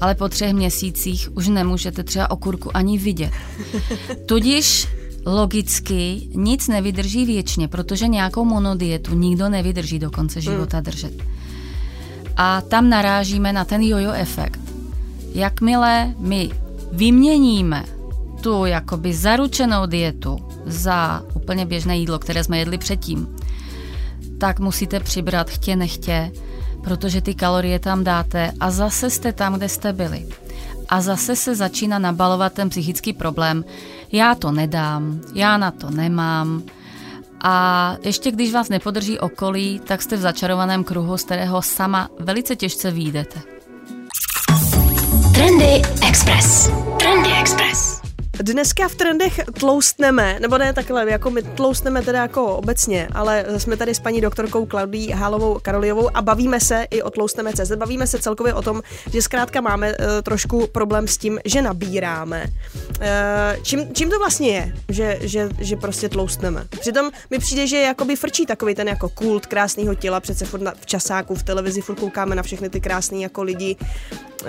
ale 0.00 0.14
po 0.14 0.28
třech 0.28 0.52
měsících 0.52 1.28
už 1.36 1.48
nemůžete 1.48 2.02
třeba 2.02 2.30
okurku 2.30 2.76
ani 2.76 2.98
vidět. 2.98 3.32
Tudíž 4.26 4.88
logicky 5.26 6.28
nic 6.34 6.68
nevydrží 6.68 7.26
věčně, 7.26 7.68
protože 7.68 8.08
nějakou 8.08 8.44
monodietu 8.44 9.14
nikdo 9.14 9.48
nevydrží 9.48 9.98
do 9.98 10.10
konce 10.10 10.40
hmm. 10.40 10.52
života 10.52 10.80
držet. 10.80 11.12
A 12.36 12.60
tam 12.60 12.88
narážíme 12.88 13.52
na 13.52 13.64
ten 13.64 13.82
jojo 13.82 14.12
efekt. 14.12 14.60
Jakmile 15.34 16.14
my 16.18 16.50
vyměníme 16.92 17.84
tu 18.40 18.64
jakoby 18.64 19.14
zaručenou 19.14 19.86
dietu 19.86 20.38
za 20.66 21.22
úplně 21.34 21.66
běžné 21.66 21.98
jídlo, 21.98 22.18
které 22.18 22.44
jsme 22.44 22.58
jedli 22.58 22.78
předtím, 22.78 23.36
tak 24.38 24.60
musíte 24.60 25.00
přibrat 25.00 25.50
chtě 25.50 25.76
nechtě, 25.76 26.32
protože 26.84 27.20
ty 27.20 27.34
kalorie 27.34 27.78
tam 27.78 28.04
dáte 28.04 28.52
a 28.60 28.70
zase 28.70 29.10
jste 29.10 29.32
tam, 29.32 29.54
kde 29.54 29.68
jste 29.68 29.92
byli. 29.92 30.26
A 30.92 31.00
zase 31.00 31.36
se 31.36 31.54
začíná 31.54 31.98
nabalovat 31.98 32.52
ten 32.52 32.68
psychický 32.68 33.12
problém. 33.12 33.64
Já 34.12 34.34
to 34.34 34.52
nedám, 34.52 35.20
já 35.34 35.56
na 35.56 35.70
to 35.70 35.90
nemám. 35.90 36.62
A 37.44 37.96
ještě 38.04 38.30
když 38.30 38.52
vás 38.52 38.68
nepodrží 38.68 39.18
okolí, 39.18 39.80
tak 39.84 40.02
jste 40.02 40.16
v 40.16 40.20
začarovaném 40.20 40.84
kruhu, 40.84 41.16
z 41.16 41.24
kterého 41.24 41.62
sama 41.62 42.08
velice 42.18 42.56
těžce 42.56 42.90
výjdete. 42.90 43.40
Trendy 45.34 45.82
Express. 46.08 46.70
Trendy 46.98 47.30
Express. 47.40 47.91
Dneska 48.40 48.88
v 48.88 48.94
trendech 48.94 49.40
tloustneme, 49.60 50.38
nebo 50.40 50.58
ne 50.58 50.72
takhle, 50.72 51.10
jako 51.10 51.30
my 51.30 51.42
tloustneme 51.42 52.02
teda 52.02 52.22
jako 52.22 52.56
obecně, 52.56 53.08
ale 53.14 53.44
jsme 53.58 53.76
tady 53.76 53.94
s 53.94 54.00
paní 54.00 54.20
doktorkou 54.20 54.66
Klaudí 54.66 55.10
Hálovou 55.10 55.58
Karoliovou 55.62 56.16
a 56.16 56.22
bavíme 56.22 56.60
se 56.60 56.86
i 56.90 57.02
o 57.02 57.10
tloustneme 57.10 57.52
CZ, 57.52 57.72
bavíme 57.76 58.06
se 58.06 58.18
celkově 58.18 58.54
o 58.54 58.62
tom, 58.62 58.82
že 59.12 59.22
zkrátka 59.22 59.60
máme 59.60 59.88
uh, 59.88 59.96
trošku 60.22 60.66
problém 60.66 61.08
s 61.08 61.16
tím, 61.16 61.38
že 61.44 61.62
nabíráme. 61.62 62.44
Uh, 62.44 63.62
čím, 63.62 63.94
čím 63.94 64.10
to 64.10 64.18
vlastně 64.18 64.50
je, 64.50 64.74
že, 64.88 65.18
že, 65.20 65.48
že 65.58 65.76
prostě 65.76 66.08
tloustneme? 66.08 66.66
Přitom 66.80 67.10
mi 67.30 67.38
přijde, 67.38 67.66
že 67.66 67.76
jakoby 67.76 68.16
frčí 68.16 68.46
takový 68.46 68.74
ten 68.74 68.88
jako 68.88 69.08
kult 69.08 69.46
krásného 69.46 69.94
těla, 69.94 70.20
přece 70.20 70.44
furt 70.44 70.62
na, 70.62 70.74
v 70.80 70.86
časáku, 70.86 71.34
v 71.34 71.42
televizi 71.42 71.80
furt 71.80 72.00
koukáme 72.00 72.34
na 72.34 72.42
všechny 72.42 72.70
ty 72.70 72.80
krásné 72.80 73.18
jako 73.18 73.42
lidi. 73.42 73.76
Uh, 74.42 74.48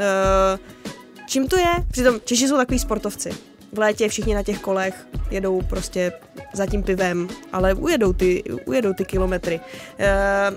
čím 1.28 1.48
to 1.48 1.58
je? 1.58 1.74
Přitom 1.92 2.20
Češi 2.26 2.48
jsou 2.48 2.58
takový 2.58 2.80
sportovci 2.80 3.53
v 3.74 3.80
létě 3.80 4.10
všichni 4.10 4.36
na 4.36 4.44
těch 4.44 4.60
kolech 4.60 5.08
jedou 5.32 5.62
prostě 5.62 6.12
za 6.54 6.66
tím 6.66 6.84
pivem, 6.84 7.28
ale 7.54 7.74
ujedou 7.74 8.14
ty, 8.14 8.44
ujedou 8.66 8.94
ty 8.94 9.06
kilometry. 9.06 9.60
Eh, 10.00 10.52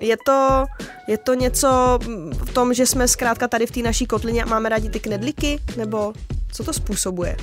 je 0.00 0.16
to, 0.26 0.64
je 1.08 1.18
to 1.18 1.34
něco 1.34 1.98
v 2.44 2.52
tom, 2.52 2.74
že 2.74 2.86
jsme 2.86 3.08
zkrátka 3.08 3.48
tady 3.48 3.66
v 3.66 3.70
té 3.70 3.80
naší 3.80 4.06
kotlině 4.06 4.42
a 4.42 4.46
máme 4.46 4.68
rádi 4.68 4.88
ty 4.88 5.00
knedliky, 5.00 5.60
nebo 5.76 6.12
co 6.52 6.64
to 6.64 6.72
způsobuje? 6.72 7.36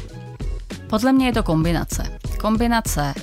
Podle 0.89 1.13
mě 1.13 1.25
je 1.25 1.33
to 1.33 1.43
kombinace. 1.43 2.03
Kombinace 2.39 3.13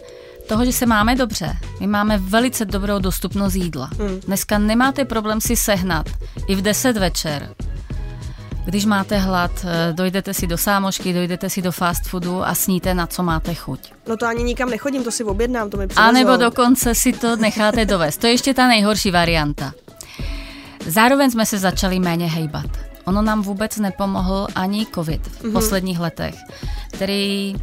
toho, 0.48 0.64
že 0.64 0.72
se 0.72 0.86
máme 0.86 1.14
dobře. 1.14 1.56
My 1.80 1.86
máme 1.86 2.18
velice 2.18 2.64
dobrou 2.64 2.98
dostupnost 2.98 3.54
jídla. 3.54 3.90
Mm. 3.98 4.20
Dneska 4.26 4.58
nemáte 4.58 5.04
problém 5.04 5.40
si 5.40 5.56
sehnat 5.56 6.06
i 6.46 6.54
v 6.54 6.62
10 6.62 6.96
večer 6.96 7.54
když 8.68 8.84
máte 8.84 9.18
hlad, 9.18 9.50
eh, 9.64 9.92
dojdete 9.92 10.34
si 10.34 10.46
do 10.46 10.58
sámošky, 10.58 11.12
dojdete 11.12 11.50
si 11.50 11.62
do 11.62 11.72
fast 11.72 12.04
foodu 12.06 12.44
a 12.44 12.54
sníte, 12.54 12.94
na 12.94 13.06
co 13.06 13.22
máte 13.22 13.54
chuť. 13.54 13.92
No 14.08 14.16
to 14.16 14.26
ani 14.26 14.42
nikam 14.42 14.70
nechodím, 14.70 15.04
to 15.04 15.10
si 15.10 15.24
objednám, 15.24 15.70
to 15.70 15.76
mi 15.76 15.86
přivezou. 15.86 16.08
A 16.08 16.12
nebo 16.12 16.36
dokonce 16.36 16.94
si 16.94 17.12
to 17.12 17.36
necháte 17.36 17.84
dovést. 17.84 18.20
To 18.20 18.26
je 18.26 18.32
ještě 18.32 18.54
ta 18.54 18.68
nejhorší 18.68 19.10
varianta. 19.10 19.72
Zároveň 20.86 21.30
jsme 21.30 21.46
se 21.46 21.58
začali 21.58 21.98
méně 21.98 22.26
hejbat. 22.26 22.66
Ono 23.04 23.22
nám 23.22 23.42
vůbec 23.42 23.76
nepomohl 23.76 24.46
ani 24.54 24.86
covid 24.94 25.26
v 25.26 25.42
mm-hmm. 25.42 25.52
posledních 25.52 26.00
letech, 26.00 26.34
který 26.92 27.56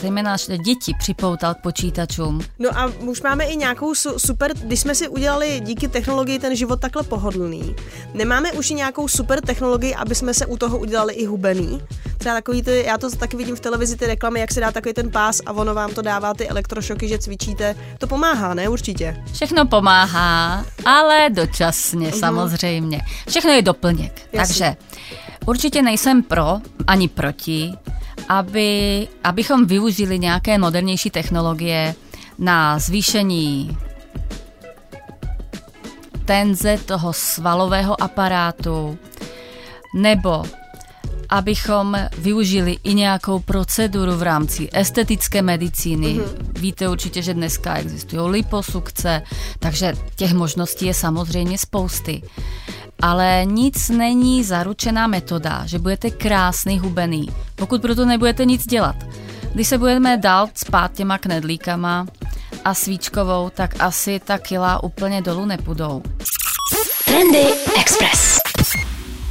zejména 0.00 0.36
děti 0.64 0.94
připoutal 0.98 1.54
k 1.54 1.58
počítačům. 1.58 2.40
No 2.58 2.78
a 2.78 2.92
už 3.00 3.22
máme 3.22 3.44
i 3.44 3.56
nějakou 3.56 3.94
su- 3.94 4.18
super, 4.18 4.54
když 4.54 4.80
jsme 4.80 4.94
si 4.94 5.08
udělali 5.08 5.60
díky 5.64 5.88
technologii 5.88 6.38
ten 6.38 6.56
život 6.56 6.80
takhle 6.80 7.02
pohodlný, 7.02 7.76
nemáme 8.14 8.52
už 8.52 8.70
i 8.70 8.74
nějakou 8.74 9.08
super 9.08 9.40
technologii, 9.40 9.94
aby 9.94 10.14
jsme 10.14 10.34
se 10.34 10.46
u 10.46 10.56
toho 10.56 10.78
udělali 10.78 11.14
i 11.14 11.26
hubený? 11.26 11.82
Třeba 12.18 12.34
takový 12.34 12.62
ty, 12.62 12.84
já 12.86 12.98
to 12.98 13.10
taky 13.10 13.36
vidím 13.36 13.56
v 13.56 13.60
televizi, 13.60 13.96
ty 13.96 14.06
reklamy, 14.06 14.40
jak 14.40 14.52
se 14.52 14.60
dá 14.60 14.72
takový 14.72 14.94
ten 14.94 15.10
pás 15.10 15.40
a 15.46 15.52
ono 15.52 15.74
vám 15.74 15.94
to 15.94 16.02
dává 16.02 16.34
ty 16.34 16.48
elektrošoky, 16.48 17.08
že 17.08 17.18
cvičíte. 17.18 17.74
To 17.98 18.06
pomáhá, 18.06 18.54
ne? 18.54 18.68
Určitě. 18.68 19.24
Všechno 19.32 19.66
pomáhá, 19.66 20.64
ale 20.84 21.30
dočasně 21.30 22.08
mm-hmm. 22.08 22.18
samozřejmě. 22.18 23.00
Všechno 23.28 23.50
je 23.50 23.62
doplněk. 23.62 24.28
Jasně. 24.32 24.38
Takže 24.38 24.76
určitě 25.46 25.82
nejsem 25.82 26.22
pro 26.22 26.60
ani 26.86 27.08
proti, 27.08 27.72
aby, 28.28 29.08
abychom 29.24 29.66
využili 29.66 30.18
nějaké 30.18 30.58
modernější 30.58 31.10
technologie 31.10 31.94
na 32.38 32.78
zvýšení 32.78 33.78
tenze 36.24 36.78
toho 36.78 37.12
svalového 37.12 38.02
aparátu, 38.02 38.98
nebo 39.94 40.44
abychom 41.28 41.96
využili 42.18 42.76
i 42.84 42.94
nějakou 42.94 43.38
proceduru 43.38 44.16
v 44.16 44.22
rámci 44.22 44.68
estetické 44.72 45.42
medicíny. 45.42 46.06
Mm-hmm. 46.06 46.60
Víte 46.60 46.88
určitě, 46.88 47.22
že 47.22 47.34
dneska 47.34 47.74
existují 47.74 48.30
liposukce, 48.30 49.22
takže 49.58 49.94
těch 50.16 50.32
možností 50.32 50.86
je 50.86 50.94
samozřejmě 50.94 51.58
spousty 51.58 52.22
ale 53.02 53.42
nic 53.44 53.88
není 53.88 54.44
zaručená 54.44 55.06
metoda, 55.06 55.66
že 55.66 55.78
budete 55.78 56.10
krásný 56.10 56.78
hubený, 56.78 57.28
pokud 57.56 57.82
proto 57.82 58.04
nebudete 58.04 58.44
nic 58.44 58.66
dělat. 58.66 58.96
Když 59.54 59.68
se 59.68 59.78
budeme 59.78 60.16
dál 60.16 60.48
spát 60.54 60.92
těma 60.92 61.18
knedlíkama 61.18 62.06
a 62.64 62.74
svíčkovou, 62.74 63.50
tak 63.50 63.74
asi 63.78 64.20
ta 64.24 64.38
kila 64.38 64.82
úplně 64.82 65.22
dolů 65.22 65.44
nepůjdou. 65.46 66.02
Trendy 67.04 67.44
Express. 67.80 68.38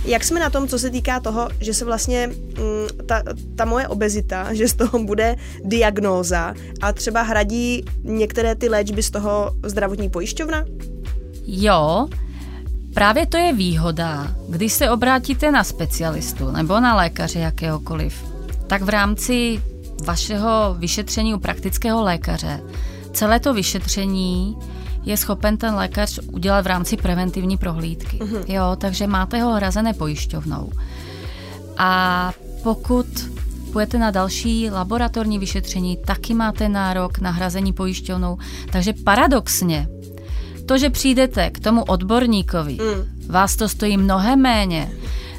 Jak 0.05 0.23
jsme 0.23 0.39
na 0.39 0.49
tom, 0.49 0.67
co 0.67 0.79
se 0.79 0.89
týká 0.89 1.19
toho, 1.19 1.49
že 1.59 1.73
se 1.73 1.85
vlastně 1.85 2.27
mm, 2.27 3.05
ta, 3.05 3.23
ta 3.55 3.65
moje 3.65 3.87
obezita, 3.87 4.53
že 4.53 4.67
z 4.67 4.73
toho 4.73 5.03
bude 5.03 5.35
diagnóza 5.63 6.53
a 6.81 6.93
třeba 6.93 7.21
hradí 7.21 7.85
některé 8.03 8.55
ty 8.55 8.69
léčby 8.69 9.03
z 9.03 9.09
toho 9.09 9.51
zdravotní 9.63 10.09
pojišťovna? 10.09 10.65
Jo, 11.47 12.07
Právě 12.97 13.25
to 13.25 13.37
je 13.37 13.53
výhoda, 13.53 14.27
když 14.49 14.73
se 14.73 14.89
obrátíte 14.89 15.51
na 15.51 15.63
specialistu 15.63 16.51
nebo 16.51 16.79
na 16.79 16.95
lékaře 16.95 17.39
jakéhokoliv, 17.39 18.25
tak 18.67 18.81
v 18.81 18.89
rámci 18.89 19.61
vašeho 20.05 20.75
vyšetření 20.79 21.33
u 21.33 21.39
praktického 21.39 22.03
lékaře 22.03 22.61
celé 23.13 23.39
to 23.39 23.53
vyšetření 23.53 24.57
je 25.03 25.17
schopen 25.17 25.57
ten 25.57 25.75
lékař 25.75 26.19
udělat 26.31 26.61
v 26.61 26.67
rámci 26.67 26.97
preventivní 26.97 27.57
prohlídky. 27.57 28.17
Uh-huh. 28.17 28.43
Jo, 28.47 28.75
takže 28.77 29.07
máte 29.07 29.41
ho 29.41 29.53
hrazené 29.53 29.93
pojišťovnou. 29.93 30.71
A 31.77 32.31
pokud 32.63 33.05
půjdete 33.71 33.97
na 33.97 34.11
další 34.11 34.69
laboratorní 34.69 35.39
vyšetření, 35.39 35.97
taky 35.97 36.33
máte 36.33 36.69
nárok 36.69 37.19
na 37.19 37.31
hrazení 37.31 37.73
pojišťovnou. 37.73 38.37
Takže 38.71 38.93
paradoxně 38.93 39.87
to, 40.67 40.77
že 40.77 40.89
přijdete 40.89 41.49
k 41.49 41.59
tomu 41.59 41.83
odborníkovi, 41.83 42.73
mm. 42.73 43.27
vás 43.27 43.55
to 43.55 43.69
stojí 43.69 43.97
mnohem 43.97 44.41
méně 44.41 44.91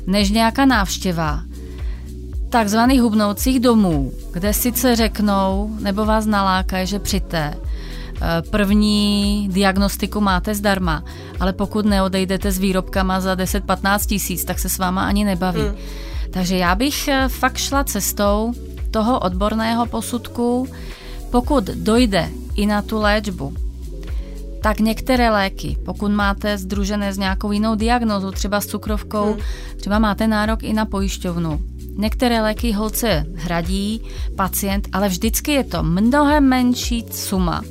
než 0.06 0.30
nějaká 0.30 0.64
návštěva 0.64 1.42
takzvaných 2.48 3.02
hubnoucích 3.02 3.60
domů, 3.60 4.12
kde 4.32 4.52
sice 4.52 4.96
řeknou 4.96 5.76
nebo 5.80 6.04
vás 6.04 6.26
nalákají, 6.26 6.86
že 6.86 6.98
přijďte, 6.98 7.54
eh, 7.54 8.42
první 8.50 9.48
diagnostiku 9.52 10.20
máte 10.20 10.54
zdarma, 10.54 11.04
ale 11.40 11.52
pokud 11.52 11.86
neodejdete 11.86 12.52
s 12.52 12.58
výrobkama 12.58 13.20
za 13.20 13.34
10-15 13.34 14.06
tisíc, 14.06 14.44
tak 14.44 14.58
se 14.58 14.68
s 14.68 14.78
váma 14.78 15.06
ani 15.06 15.24
nebaví. 15.24 15.62
Mm. 15.62 15.76
Takže 16.30 16.56
já 16.56 16.74
bych 16.74 17.08
eh, 17.08 17.28
fakt 17.28 17.56
šla 17.56 17.84
cestou 17.84 18.52
toho 18.90 19.20
odborného 19.20 19.86
posudku, 19.86 20.68
pokud 21.30 21.64
dojde 21.64 22.28
i 22.54 22.66
na 22.66 22.82
tu 22.82 23.00
léčbu, 23.00 23.67
tak 24.62 24.80
některé 24.80 25.30
léky, 25.30 25.76
pokud 25.84 26.08
máte 26.08 26.58
združené 26.58 27.12
s 27.12 27.18
nějakou 27.18 27.52
jinou 27.52 27.74
diagnózou, 27.74 28.30
třeba 28.30 28.60
s 28.60 28.66
cukrovkou, 28.66 29.32
hmm. 29.32 29.42
třeba 29.76 29.98
máte 29.98 30.26
nárok 30.26 30.62
i 30.62 30.72
na 30.72 30.84
pojišťovnu. 30.84 31.60
Některé 31.96 32.42
léky 32.42 32.72
holce 32.72 33.26
hradí 33.34 34.02
pacient, 34.36 34.88
ale 34.92 35.08
vždycky 35.08 35.52
je 35.52 35.64
to 35.64 35.82
mnohem 35.82 36.44
menší 36.44 37.04
suma 37.10 37.62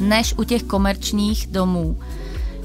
než 0.00 0.34
u 0.38 0.44
těch 0.44 0.62
komerčních 0.62 1.46
domů, 1.46 1.98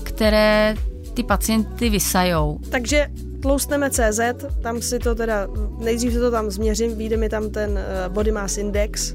které 0.03 0.75
ty 1.13 1.23
pacienty 1.23 1.89
vysajou. 1.89 2.59
Takže 2.69 3.07
tloustneme 3.41 3.89
CZ, 3.89 4.19
tam 4.61 4.81
si 4.81 4.99
to 4.99 5.15
teda, 5.15 5.47
nejdřív 5.79 6.13
si 6.13 6.19
to 6.19 6.31
tam 6.31 6.51
změřím, 6.51 6.95
vyjde 6.95 7.17
mi 7.17 7.29
tam 7.29 7.49
ten 7.49 7.77
eh, 7.77 8.09
body 8.09 8.31
mass 8.31 8.57
index 8.57 9.13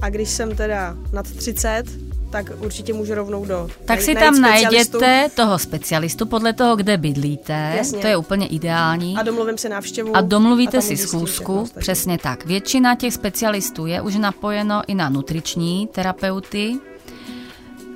a 0.00 0.10
když 0.10 0.28
jsem 0.30 0.56
teda 0.56 0.96
nad 1.12 1.30
30, 1.30 1.84
tak 2.30 2.46
určitě 2.58 2.92
můžu 2.92 3.14
rovnou 3.14 3.44
do. 3.44 3.68
Tak 3.84 4.02
si 4.02 4.14
tam 4.14 4.40
najděte 4.40 5.28
toho 5.34 5.58
specialistu 5.58 6.26
podle 6.26 6.52
toho, 6.52 6.76
kde 6.76 6.96
bydlíte. 6.96 7.72
Jasně. 7.76 7.98
To 7.98 8.06
je 8.06 8.16
úplně 8.16 8.46
ideální. 8.46 9.16
A 9.16 9.22
domluvím 9.22 9.58
se 9.58 9.68
návštěvu. 9.68 10.16
A 10.16 10.20
domluvíte 10.20 10.78
a 10.78 10.80
si 10.80 10.96
schůzku. 10.96 11.66
Přesně 11.78 12.18
tak. 12.18 12.46
Většina 12.46 12.94
těch 12.94 13.14
specialistů 13.14 13.86
je 13.86 14.00
už 14.00 14.16
napojeno 14.16 14.82
i 14.86 14.94
na 14.94 15.08
nutriční 15.08 15.86
terapeuty. 15.86 16.74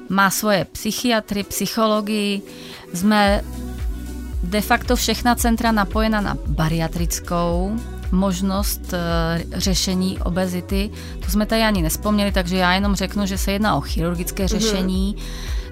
Má 0.09 0.31
svoje 0.31 0.67
psychiatry, 0.73 1.43
psychologii. 1.43 2.43
Jsme 2.95 3.45
de 4.43 4.61
facto 4.61 4.97
všechna 4.97 5.35
centra 5.35 5.73
napojena 5.73 6.21
na 6.21 6.39
bariatrickou 6.47 7.77
možnost 8.15 8.95
eh, 8.95 9.45
řešení 9.61 10.19
obezity. 10.19 10.91
To 11.25 11.31
jsme 11.31 11.47
tady 11.47 11.63
ani 11.63 11.83
nespomněli, 11.83 12.33
takže 12.33 12.57
já 12.57 12.73
jenom 12.75 12.95
řeknu, 12.95 13.27
že 13.27 13.39
se 13.39 13.53
jedná 13.53 13.77
o 13.77 13.81
chirurgické 13.81 14.43
mhm. 14.43 14.49
řešení, 14.49 15.17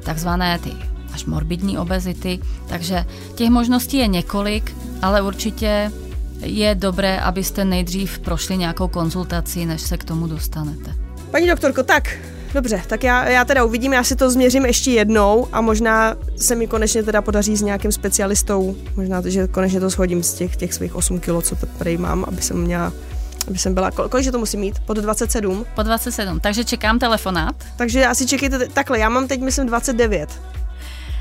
takzvané 0.05 0.59
ty 0.59 0.73
až 1.15 1.25
morbidní 1.25 1.79
obezity. 1.79 2.39
Takže 2.67 3.05
těch 3.35 3.51
možností 3.51 3.97
je 3.97 4.07
několik, 4.07 4.77
ale 5.03 5.23
určitě 5.23 5.93
je 6.41 6.75
dobré, 6.75 7.21
abyste 7.21 7.65
nejdřív 7.65 8.19
prošli 8.19 8.57
nějakou 8.57 8.89
konzultací, 8.89 9.67
než 9.67 9.81
se 9.81 9.97
k 9.97 10.05
tomu 10.05 10.27
dostanete. 10.27 10.95
Paní 11.31 11.47
doktorko, 11.49 11.83
tak, 11.83 12.17
dobře, 12.55 12.83
tak 12.87 13.05
já, 13.05 13.29
já 13.29 13.45
teda 13.45 13.65
uvidím, 13.65 13.93
já 13.93 14.05
si 14.05 14.17
to 14.17 14.31
změřím 14.31 14.67
ještě 14.67 14.91
jednou 14.91 15.49
a 15.53 15.61
možná 15.61 16.15
se 16.37 16.55
mi 16.55 16.67
konečně 16.67 17.03
teda 17.03 17.23
podaří 17.23 17.57
s 17.57 17.63
nějakým 17.63 17.93
specialistou, 17.93 18.77
možná, 18.97 19.23
že 19.25 19.47
konečně 19.47 19.81
to 19.81 19.91
shodím 19.91 20.23
z 20.23 20.35
těch, 20.35 20.57
těch 20.57 20.75
svých 20.75 20.95
8 20.95 21.21
kilo, 21.21 21.43
co 21.43 21.57
tady 21.79 21.99
mám, 21.99 22.25
aby 22.29 22.43
jsem 22.43 22.57
měla 22.57 22.93
aby 23.49 23.59
jsem 23.59 23.75
byla, 23.75 23.91
kol, 23.91 24.09
kolik 24.09 24.31
to 24.31 24.39
musím 24.39 24.61
mít? 24.61 24.79
Pod 24.87 24.97
27? 24.97 25.67
Po 25.75 25.83
27, 25.83 26.41
takže 26.41 26.65
čekám 26.65 26.99
telefonát. 26.99 27.55
Takže 27.77 28.07
asi 28.07 28.27
čekejte, 28.27 28.69
takhle, 28.69 28.99
já 28.99 29.09
mám 29.09 29.29
teď 29.29 29.41
myslím 29.41 29.67
29. 29.67 30.31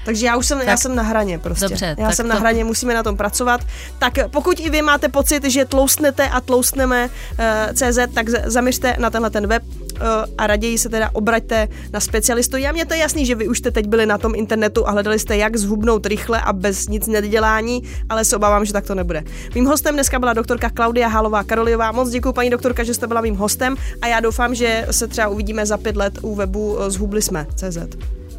Takže 0.06 0.26
já 0.26 0.38
už 0.38 0.46
jsem, 0.46 0.58
tak, 0.58 0.68
já 0.68 0.78
jsem 0.78 0.96
na 0.96 1.04
hraně 1.04 1.40
prostě. 1.40 1.68
Dobře, 1.68 1.96
já 2.00 2.12
jsem 2.12 2.26
to... 2.26 2.34
na 2.34 2.40
hraně, 2.40 2.64
musíme 2.64 2.94
na 2.94 3.04
tom 3.04 3.18
pracovat. 3.18 3.62
Tak 4.00 4.14
pokud 4.32 4.60
i 4.60 4.70
vy 4.70 4.82
máte 4.82 5.10
pocit, 5.10 5.44
že 5.44 5.66
tloustnete 5.66 6.30
a 6.30 6.42
tloustneme 6.42 7.10
uh, 7.10 7.46
CZ, 7.74 8.00
tak 8.14 8.30
zaměřte 8.30 8.96
na 9.00 9.10
tenhle 9.10 9.30
ten 9.30 9.48
web 9.48 9.64
uh, 9.64 10.08
a 10.38 10.48
raději 10.48 10.78
se 10.78 10.90
teda 10.90 11.10
obraťte 11.14 11.68
na 11.94 12.00
specialistu. 12.00 12.58
Já 12.58 12.72
mě 12.72 12.86
to 12.86 12.94
je 12.94 13.00
jasný, 13.00 13.26
že 13.26 13.36
vy 13.36 13.48
už 13.48 13.58
jste 13.58 13.72
teď 13.72 13.88
byli 13.88 14.06
na 14.06 14.18
tom 14.18 14.36
internetu 14.36 14.88
a 14.88 14.92
hledali 14.92 15.20
jste, 15.20 15.38
jak 15.38 15.58
zhubnout 15.58 16.06
rychle 16.06 16.42
a 16.42 16.54
bez 16.54 16.88
nic 16.88 17.08
nedělání, 17.08 17.84
ale 18.10 18.26
se 18.26 18.36
obávám, 18.36 18.66
že 18.66 18.74
tak 18.74 18.86
to 18.86 18.96
nebude. 18.96 19.24
Mým 19.56 19.66
hostem 19.66 19.94
dneska 19.94 20.20
byla 20.20 20.34
doktorka 20.34 20.70
Klaudia 20.70 21.08
Halová 21.08 21.44
Karoliová. 21.44 21.92
Moc 21.92 22.10
děkuji, 22.10 22.34
paní 22.34 22.50
doktorka, 22.50 22.84
že 22.84 22.94
jste 22.94 23.08
byla 23.08 23.22
mým 23.22 23.36
hostem 23.36 23.76
a 24.02 24.08
já 24.08 24.20
doufám, 24.20 24.56
že 24.56 24.88
se 24.92 25.08
třeba 25.08 25.28
uvidíme 25.28 25.66
za 25.66 25.78
pět 25.78 25.96
let 25.96 26.20
u 26.22 26.36
webu 26.36 26.78
eh, 26.80 26.92
zhubli 26.92 27.22
jsme 27.22 27.48
CZ. 27.56 27.78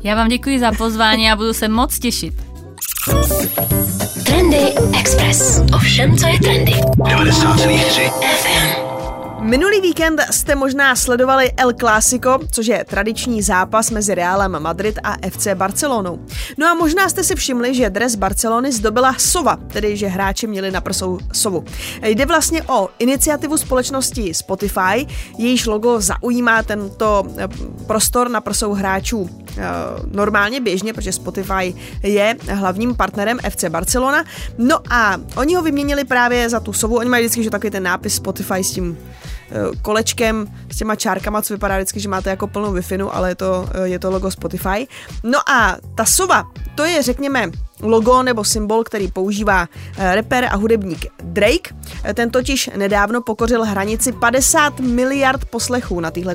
Já 0.04 0.14
vám 0.14 0.28
děkuji 0.28 0.58
za 0.58 0.72
pozvání 0.72 1.30
a 1.30 1.36
budu 1.36 1.52
se 1.52 1.68
moc 1.68 1.98
těšit. 1.98 2.34
Trendy 4.26 4.74
Express. 5.00 5.60
Ovšem, 5.74 6.16
co 6.16 6.26
je 6.26 6.38
trendy. 6.38 6.72
90,3 6.72 8.10
FM. 8.10 8.92
Minulý 9.40 9.80
víkend 9.80 10.20
jste 10.30 10.54
možná 10.54 10.96
sledovali 10.96 11.52
El 11.56 11.72
Clásico, 11.72 12.38
což 12.52 12.66
je 12.66 12.84
tradiční 12.88 13.42
zápas 13.42 13.90
mezi 13.90 14.14
Realem 14.14 14.62
Madrid 14.62 14.98
a 15.02 15.16
FC 15.30 15.48
Barcelonou. 15.54 16.26
No 16.58 16.66
a 16.66 16.74
možná 16.74 17.08
jste 17.08 17.24
si 17.24 17.34
všimli, 17.34 17.74
že 17.74 17.90
dres 17.90 18.14
Barcelony 18.14 18.72
zdobila 18.72 19.14
sova, 19.18 19.56
tedy 19.56 19.96
že 19.96 20.06
hráči 20.06 20.46
měli 20.46 20.70
na 20.70 20.80
prsou 20.80 21.18
sovu. 21.32 21.64
Jde 22.02 22.26
vlastně 22.26 22.62
o 22.62 22.88
iniciativu 22.98 23.56
společnosti 23.56 24.34
Spotify, 24.34 25.06
jejíž 25.38 25.66
logo 25.66 26.00
zaujímá 26.00 26.62
tento 26.62 27.24
eh, 27.38 27.48
prostor 27.86 28.30
na 28.30 28.40
prsou 28.40 28.72
hráčů 28.72 29.41
normálně 30.10 30.60
běžně, 30.60 30.92
protože 30.92 31.12
Spotify 31.12 31.74
je 32.02 32.36
hlavním 32.48 32.94
partnerem 32.94 33.38
FC 33.50 33.64
Barcelona. 33.64 34.24
No 34.58 34.78
a 34.90 35.16
oni 35.36 35.54
ho 35.54 35.62
vyměnili 35.62 36.04
právě 36.04 36.48
za 36.48 36.60
tu 36.60 36.72
sovu, 36.72 36.96
oni 36.96 37.10
mají 37.10 37.24
vždycky 37.24 37.44
že 37.44 37.50
takový 37.50 37.70
ten 37.70 37.82
nápis 37.82 38.14
Spotify 38.14 38.64
s 38.64 38.70
tím 38.70 38.98
Eh, 39.52 39.76
kolečkem 39.82 40.48
s 40.72 40.76
těma 40.76 40.96
čárkama, 40.96 41.42
co 41.42 41.54
vypadá 41.54 41.76
vždycky, 41.76 42.00
že 42.00 42.08
máte 42.08 42.30
jako 42.30 42.46
plnou 42.46 42.72
wi 42.72 42.82
ale 43.10 43.28
je 43.28 43.34
to, 43.34 43.68
eh, 43.74 43.88
je 43.88 43.98
to 43.98 44.10
logo 44.10 44.30
Spotify. 44.30 44.86
No 45.22 45.50
a 45.50 45.76
ta 45.94 46.04
sova, 46.04 46.44
to 46.74 46.84
je 46.84 47.02
řekněme 47.02 47.50
logo 47.82 48.22
nebo 48.22 48.44
symbol, 48.44 48.84
který 48.84 49.08
používá 49.08 49.68
eh, 49.96 50.14
rapper 50.14 50.44
a 50.44 50.56
hudebník 50.56 51.06
Drake. 51.22 51.74
Eh, 52.04 52.14
ten 52.14 52.30
totiž 52.30 52.70
nedávno 52.76 53.22
pokořil 53.22 53.64
hranici 53.64 54.12
50 54.12 54.80
miliard 54.80 55.44
poslechů 55.44 56.00
na 56.00 56.10
této 56.10 56.30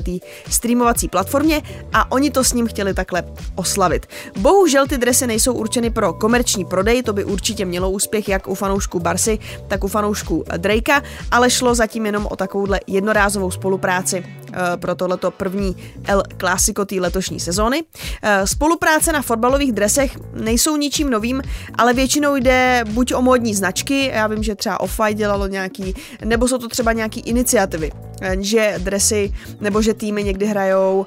streamovací 0.50 1.08
platformě 1.08 1.62
a 1.92 2.12
oni 2.12 2.30
to 2.30 2.44
s 2.44 2.52
ním 2.52 2.66
chtěli 2.66 2.94
takhle 2.94 3.22
oslavit. 3.54 4.06
Bohužel 4.38 4.86
ty 4.86 4.98
dresy 4.98 5.26
nejsou 5.26 5.54
určeny 5.54 5.90
pro 5.90 6.12
komerční 6.12 6.64
prodej, 6.64 7.02
to 7.02 7.12
by 7.12 7.24
určitě 7.24 7.64
mělo 7.64 7.90
úspěch 7.90 8.28
jak 8.28 8.48
u 8.48 8.54
fanoušků 8.54 9.00
Barsy, 9.00 9.38
tak 9.68 9.84
u 9.84 9.88
fanoušků 9.88 10.44
Drakea, 10.56 11.02
ale 11.30 11.50
šlo 11.50 11.74
zatím 11.74 12.06
jenom 12.06 12.26
o 12.30 12.36
takovouhle 12.36 12.80
jednorázovou 12.86 13.50
spolupráci 13.50 14.24
Eh, 14.52 14.76
pro 14.76 14.94
tohleto 14.94 15.30
první 15.30 15.76
El 16.04 16.22
Clásico 16.36 16.84
té 16.84 16.94
letošní 16.94 17.40
sezóny. 17.40 17.84
Spolupráce 18.44 19.12
na 19.12 19.22
fotbalových 19.22 19.72
dresech 19.72 20.18
nejsou 20.32 20.76
ničím 20.76 21.10
novým, 21.10 21.37
ale 21.74 21.94
většinou 21.94 22.36
jde 22.36 22.84
buď 22.90 23.14
o 23.14 23.22
módní 23.22 23.54
značky, 23.54 24.10
já 24.14 24.26
vím, 24.26 24.42
že 24.42 24.54
třeba 24.54 24.80
Off-White 24.80 25.14
dělalo 25.14 25.46
nějaký, 25.46 25.94
nebo 26.24 26.48
jsou 26.48 26.58
to 26.58 26.68
třeba 26.68 26.92
nějaký 26.92 27.20
iniciativy, 27.20 27.90
eh, 28.20 28.36
že 28.40 28.74
dresy 28.78 29.32
nebo 29.60 29.82
že 29.82 29.94
týmy 29.94 30.24
někdy 30.24 30.46
hrajou 30.46 31.06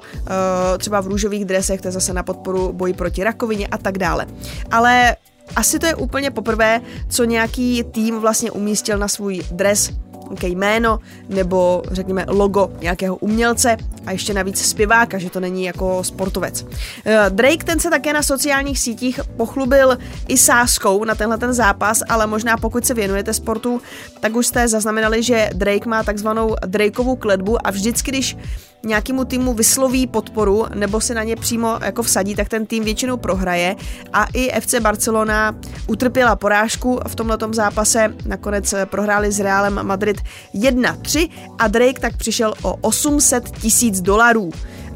třeba 0.78 1.00
v 1.00 1.06
růžových 1.06 1.44
dresech, 1.44 1.80
to 1.80 1.88
je 1.88 1.92
zase 1.92 2.12
na 2.12 2.22
podporu 2.22 2.72
boji 2.72 2.92
proti 2.92 3.24
rakovině 3.24 3.66
a 3.66 3.78
tak 3.78 3.98
dále. 3.98 4.26
Ale 4.70 5.16
asi 5.56 5.78
to 5.78 5.86
je 5.86 5.94
úplně 5.94 6.30
poprvé, 6.30 6.80
co 7.08 7.24
nějaký 7.24 7.84
tým 7.84 8.20
vlastně 8.20 8.50
umístil 8.50 8.98
na 8.98 9.08
svůj 9.08 9.42
dres 9.50 9.90
nějaké 10.32 10.48
jméno 10.48 10.98
nebo 11.28 11.82
řekněme 11.90 12.24
logo 12.28 12.70
nějakého 12.80 13.16
umělce 13.16 13.76
a 14.06 14.12
ještě 14.12 14.34
navíc 14.34 14.64
zpěváka, 14.64 15.18
že 15.18 15.30
to 15.30 15.40
není 15.40 15.64
jako 15.64 16.04
sportovec. 16.04 16.66
Eh, 17.04 17.30
Drake 17.30 17.64
ten 17.64 17.80
se 17.80 17.90
také 17.90 18.12
na 18.12 18.22
sociálních 18.22 18.78
sítích 18.78 19.20
pochlubil 19.36 19.98
i 20.28 20.36
sáskou 20.36 21.04
na 21.04 21.14
tenhle 21.14 21.38
ten 21.38 21.52
zápas, 21.52 22.02
ale 22.08 22.26
možná 22.26 22.56
pokud 22.56 22.86
se 22.86 22.94
věnujete 22.94 23.34
sportu, 23.34 23.80
tak 24.20 24.36
už 24.36 24.46
jste 24.46 24.68
zaznamenali, 24.68 25.22
že 25.22 25.50
Drake 25.54 25.88
má 25.88 26.02
takzvanou 26.02 26.56
Drakeovu 26.66 27.16
kledbu 27.16 27.66
a 27.66 27.70
vždycky, 27.70 28.10
když 28.10 28.36
nějakému 28.84 29.24
týmu 29.24 29.54
vysloví 29.54 30.06
podporu 30.06 30.66
nebo 30.74 31.00
se 31.00 31.14
na 31.14 31.22
ně 31.22 31.36
přímo 31.36 31.78
jako 31.84 32.02
vsadí, 32.02 32.34
tak 32.34 32.48
ten 32.48 32.66
tým 32.66 32.84
většinou 32.84 33.16
prohraje 33.16 33.76
a 34.12 34.26
i 34.34 34.60
FC 34.60 34.74
Barcelona 34.80 35.56
utrpěla 35.86 36.36
porážku 36.36 37.00
v 37.08 37.14
tomto 37.14 37.48
zápase, 37.52 38.14
nakonec 38.26 38.74
prohráli 38.84 39.32
s 39.32 39.40
Realem 39.40 39.80
Madrid 39.82 40.21
1-3 40.54 41.30
a 41.58 41.68
Drake 41.68 42.00
tak 42.00 42.16
přišel 42.16 42.54
o 42.62 42.74
800 42.74 43.50
tisíc 43.50 44.00
dolarů. 44.00 44.50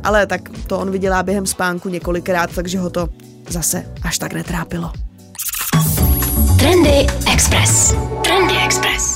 Ale 0.05 0.27
tak 0.27 0.41
to 0.67 0.79
on 0.79 0.91
vydělá 0.91 1.23
během 1.23 1.47
spánku 1.47 1.89
několikrát, 1.89 2.51
takže 2.55 2.79
ho 2.79 2.91
to 2.91 3.09
zase 3.49 3.87
až 4.03 4.19
tak 4.19 4.33
netrápilo. 4.33 4.93
Trendy 6.59 7.07
Express. 7.33 7.95
Trendy 8.25 8.55
Express. 8.65 9.16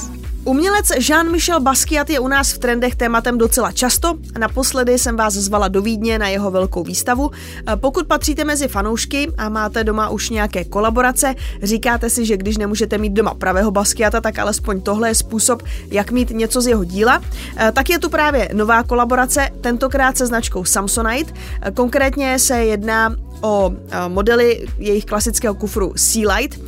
Umělec 0.50 0.90
Jean-Michel 0.98 1.60
Basquiat 1.60 2.10
je 2.10 2.20
u 2.20 2.28
nás 2.28 2.52
v 2.52 2.58
trendech 2.58 2.94
tématem 2.94 3.38
docela 3.38 3.72
často. 3.72 4.14
Naposledy 4.38 4.98
jsem 4.98 5.16
vás 5.16 5.34
zvala 5.34 5.68
do 5.68 5.82
Vídně 5.82 6.18
na 6.18 6.28
jeho 6.28 6.50
velkou 6.50 6.82
výstavu. 6.84 7.30
Pokud 7.76 8.06
patříte 8.06 8.44
mezi 8.44 8.68
fanoušky 8.68 9.28
a 9.38 9.48
máte 9.48 9.84
doma 9.84 10.08
už 10.08 10.30
nějaké 10.30 10.64
kolaborace, 10.64 11.34
říkáte 11.62 12.10
si, 12.10 12.26
že 12.26 12.36
když 12.36 12.56
nemůžete 12.56 12.98
mít 12.98 13.12
doma 13.12 13.34
pravého 13.34 13.70
Basquiata, 13.70 14.20
tak 14.20 14.38
alespoň 14.38 14.80
tohle 14.80 15.08
je 15.08 15.14
způsob, 15.14 15.62
jak 15.90 16.10
mít 16.10 16.30
něco 16.30 16.60
z 16.60 16.66
jeho 16.66 16.84
díla. 16.84 17.22
Tak 17.72 17.90
je 17.90 17.98
tu 17.98 18.08
právě 18.08 18.48
nová 18.52 18.82
kolaborace, 18.82 19.48
tentokrát 19.60 20.16
se 20.16 20.26
značkou 20.26 20.64
Samsonite. 20.64 21.32
Konkrétně 21.74 22.38
se 22.38 22.64
jedná 22.64 23.16
o 23.40 23.72
modely 24.08 24.66
jejich 24.78 25.04
klasického 25.04 25.54
kufru 25.54 25.92
Sea 25.96 26.34
Light. 26.34 26.60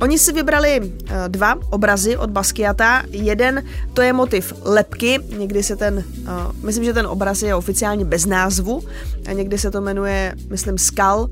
Oni 0.00 0.18
si 0.18 0.32
vybrali 0.32 0.80
uh, 0.80 0.88
dva 1.28 1.56
obrazy 1.70 2.16
od 2.16 2.30
Basquiata. 2.30 3.02
Jeden 3.10 3.64
to 3.94 4.02
je 4.02 4.12
motiv 4.12 4.52
lepky, 4.64 5.18
někdy 5.38 5.62
se 5.62 5.76
ten, 5.76 6.04
uh, 6.22 6.64
myslím, 6.64 6.84
že 6.84 6.92
ten 6.92 7.06
obraz 7.06 7.42
je 7.42 7.54
oficiálně 7.54 8.04
bez 8.04 8.26
názvu, 8.26 8.82
a 9.28 9.32
někdy 9.32 9.58
se 9.58 9.70
to 9.70 9.80
jmenuje, 9.80 10.34
myslím, 10.50 10.78
Skal, 10.78 11.28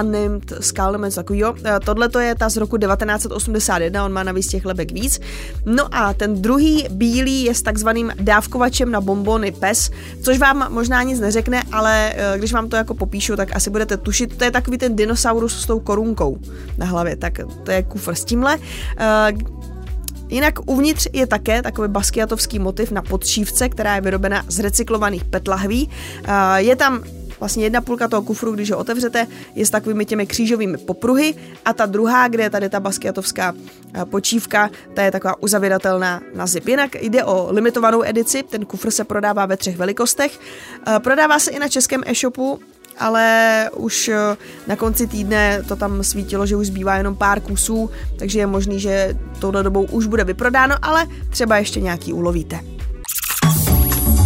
Unnamed 0.00 0.52
Skull 0.60 0.98
něco 1.04 1.16
takového. 1.16 1.54
Tohle 1.84 2.08
to 2.08 2.18
je 2.18 2.34
ta 2.34 2.48
z 2.48 2.56
roku 2.56 2.78
1981, 2.78 4.04
on 4.04 4.12
má 4.12 4.22
navíc 4.22 4.46
těch 4.46 4.64
lebek 4.64 4.92
víc. 4.92 5.20
No 5.66 5.94
a 5.94 6.14
ten 6.14 6.42
druhý 6.42 6.86
bílý 6.90 7.44
je 7.44 7.54
s 7.54 7.62
takzvaným 7.62 8.12
dávkovačem 8.20 8.90
na 8.90 9.00
bombony 9.00 9.52
PES, 9.52 9.90
což 10.22 10.38
vám 10.38 10.72
možná 10.72 11.02
nic 11.02 11.20
neřekne, 11.20 11.62
ale 11.72 12.12
e, 12.14 12.38
když 12.38 12.52
vám 12.52 12.68
to 12.68 12.76
jako 12.76 12.94
popíšu, 12.94 13.36
tak 13.36 13.56
asi 13.56 13.70
budete 13.70 13.96
tušit. 13.96 14.36
To 14.36 14.44
je 14.44 14.50
takový 14.50 14.78
ten 14.78 14.96
dinosaurus 14.96 15.60
s 15.60 15.66
tou 15.66 15.80
korunkou 15.80 16.38
na 16.78 16.86
hlavě, 16.86 17.16
tak 17.16 17.40
to 17.64 17.70
je 17.70 17.82
kufr 17.82 18.14
s 18.14 18.24
tímhle. 18.24 18.58
E, 18.98 19.32
jinak 20.28 20.54
uvnitř 20.66 21.08
je 21.12 21.26
také 21.26 21.62
takový 21.62 21.88
baskiatovský 21.88 22.58
motiv 22.58 22.90
na 22.90 23.02
podšívce, 23.02 23.68
která 23.68 23.94
je 23.94 24.00
vyrobena 24.00 24.44
z 24.48 24.60
recyklovaných 24.60 25.24
petlahví. 25.24 25.90
E, 26.24 26.62
je 26.62 26.76
tam 26.76 27.02
Vlastně 27.40 27.64
jedna 27.64 27.80
půlka 27.80 28.08
toho 28.08 28.22
kufru, 28.22 28.52
když 28.52 28.70
ho 28.70 28.78
otevřete, 28.78 29.26
je 29.54 29.66
s 29.66 29.70
takovými 29.70 30.04
těmi 30.04 30.26
křížovými 30.26 30.78
popruhy 30.78 31.34
a 31.64 31.72
ta 31.72 31.86
druhá, 31.86 32.28
kde 32.28 32.42
je 32.42 32.50
tady 32.50 32.68
ta 32.68 32.80
baskiatovská 32.80 33.54
eh, 33.94 34.04
počívka, 34.04 34.70
ta 34.94 35.02
je 35.02 35.10
taková 35.10 35.42
uzavíratelná 35.42 36.20
na 36.34 36.46
zip. 36.46 36.68
Jinak 36.68 36.94
jde 36.94 37.24
o 37.24 37.48
limitovanou 37.50 38.04
edici, 38.04 38.42
ten 38.42 38.66
kufr 38.66 38.90
se 38.90 39.04
prodává 39.04 39.46
ve 39.46 39.56
třech 39.56 39.76
velikostech. 39.76 40.40
Eh, 40.86 41.00
prodává 41.00 41.38
se 41.38 41.50
i 41.50 41.58
na 41.58 41.68
českém 41.68 42.02
e-shopu, 42.06 42.60
ale 42.98 43.70
už 43.76 44.08
eh, 44.08 44.36
na 44.66 44.76
konci 44.76 45.06
týdne 45.06 45.62
to 45.68 45.76
tam 45.76 46.04
svítilo, 46.04 46.46
že 46.46 46.56
už 46.56 46.66
zbývá 46.66 46.96
jenom 46.96 47.16
pár 47.16 47.40
kusů, 47.40 47.90
takže 48.18 48.38
je 48.38 48.46
možný, 48.46 48.80
že 48.80 49.14
touhle 49.38 49.62
dobou 49.62 49.82
už 49.82 50.06
bude 50.06 50.24
vyprodáno, 50.24 50.74
ale 50.82 51.06
třeba 51.30 51.56
ještě 51.56 51.80
nějaký 51.80 52.12
ulovíte. 52.12 52.60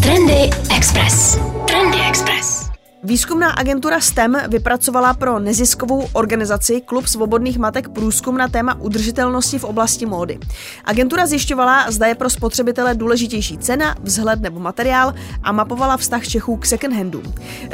Trendy 0.02 0.50
Express. 0.76 1.38
Trendy 1.66 1.98
Express. 2.08 2.59
Výzkumná 3.02 3.50
agentura 3.50 4.00
STEM 4.00 4.36
vypracovala 4.48 5.14
pro 5.14 5.38
neziskovou 5.38 6.08
organizaci 6.12 6.80
Klub 6.80 7.06
svobodných 7.06 7.58
matek 7.58 7.88
průzkum 7.88 8.36
na 8.36 8.48
téma 8.48 8.80
udržitelnosti 8.80 9.58
v 9.58 9.64
oblasti 9.64 10.06
módy. 10.06 10.38
Agentura 10.84 11.26
zjišťovala, 11.26 11.90
zda 11.90 12.06
je 12.06 12.14
pro 12.14 12.30
spotřebitele 12.30 12.94
důležitější 12.94 13.58
cena, 13.58 13.94
vzhled 14.02 14.40
nebo 14.40 14.60
materiál 14.60 15.14
a 15.42 15.52
mapovala 15.52 15.96
vztah 15.96 16.28
Čechů 16.28 16.56
k 16.56 16.66
second 16.66 16.96
handům. 16.96 17.22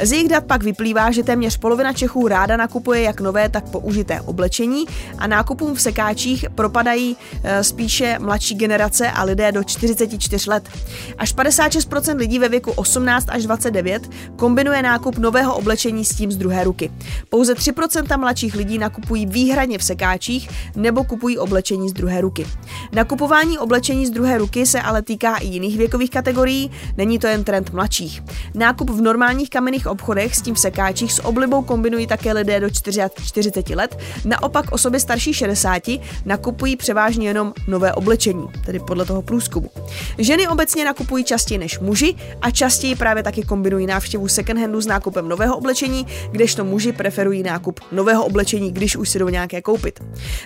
Z 0.01 0.11
jejich 0.11 0.29
dat 0.29 0.45
pak 0.45 0.63
vyplývá, 0.63 1.11
že 1.11 1.23
téměř 1.23 1.57
polovina 1.57 1.93
Čechů 1.93 2.27
ráda 2.27 2.57
nakupuje 2.57 3.01
jak 3.01 3.21
nové, 3.21 3.49
tak 3.49 3.69
použité 3.69 4.21
oblečení 4.21 4.85
a 5.17 5.27
nákupům 5.27 5.75
v 5.75 5.81
sekáčích 5.81 6.45
propadají 6.55 7.17
eh, 7.43 7.63
spíše 7.63 8.17
mladší 8.19 8.55
generace 8.55 9.11
a 9.11 9.23
lidé 9.23 9.51
do 9.51 9.63
44 9.63 10.49
let. 10.49 10.69
Až 11.17 11.35
56% 11.35 12.17
lidí 12.17 12.39
ve 12.39 12.49
věku 12.49 12.71
18 12.71 13.25
až 13.29 13.43
29 13.43 14.09
kombinuje 14.35 14.81
nákup 14.81 15.16
nového 15.17 15.55
oblečení 15.55 16.05
s 16.05 16.15
tím 16.15 16.31
z 16.31 16.37
druhé 16.37 16.63
ruky. 16.63 16.91
Pouze 17.29 17.53
3% 17.53 18.19
mladších 18.19 18.55
lidí 18.55 18.77
nakupují 18.77 19.25
výhradně 19.25 19.77
v 19.77 19.83
sekáčích 19.83 20.49
nebo 20.75 21.03
kupují 21.03 21.37
oblečení 21.37 21.89
z 21.89 21.93
druhé 21.93 22.21
ruky. 22.21 22.47
Nakupování 22.91 23.57
oblečení 23.57 24.05
z 24.05 24.09
druhé 24.09 24.37
ruky 24.37 24.65
se 24.65 24.81
ale 24.81 25.01
týká 25.01 25.35
i 25.35 25.47
jiných 25.47 25.77
věkových 25.77 26.09
kategorií, 26.09 26.71
není 26.97 27.19
to 27.19 27.27
jen 27.27 27.43
trend 27.43 27.73
mladších. 27.73 28.23
Nákup 28.53 28.89
v 28.89 29.01
normálních 29.01 29.49
kamenných 29.49 29.87
obchodech 29.87 30.35
s 30.35 30.41
tím 30.41 30.55
v 30.55 30.59
sekáčích 30.59 31.13
s 31.13 31.25
oblibou 31.25 31.61
kombinují 31.61 32.07
také 32.07 32.33
lidé 32.33 32.59
do 32.59 32.69
40 32.69 33.69
let, 33.69 33.99
naopak 34.25 34.71
osoby 34.71 34.99
starší 34.99 35.33
60 35.33 35.83
nakupují 36.25 36.75
převážně 36.75 37.27
jenom 37.27 37.53
nové 37.67 37.93
oblečení, 37.93 38.47
tedy 38.65 38.79
podle 38.79 39.05
toho 39.05 39.21
průzkumu. 39.21 39.69
Ženy 40.17 40.47
obecně 40.47 40.85
nakupují 40.85 41.23
častěji 41.23 41.57
než 41.57 41.79
muži 41.79 42.15
a 42.41 42.51
častěji 42.51 42.95
právě 42.95 43.23
taky 43.23 43.43
kombinují 43.43 43.87
návštěvu 43.87 44.27
second-handu 44.27 44.81
s 44.81 44.87
nákupem 44.87 45.06
nového 45.15 45.57
oblečení, 45.57 46.07
kdežto 46.31 46.63
muži 46.63 46.91
preferují 46.91 47.43
nákup 47.43 47.79
nového 47.91 48.25
oblečení, 48.25 48.71
když 48.71 48.95
už 48.95 49.09
si 49.09 49.19
jdou 49.19 49.29
nějaké 49.29 49.61
koupit. 49.61 49.99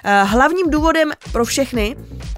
Eh, 0.04 0.24
hlavním 0.24 0.70
důvodem 0.70 1.12
pro 1.32 1.46
všechny 1.46 1.96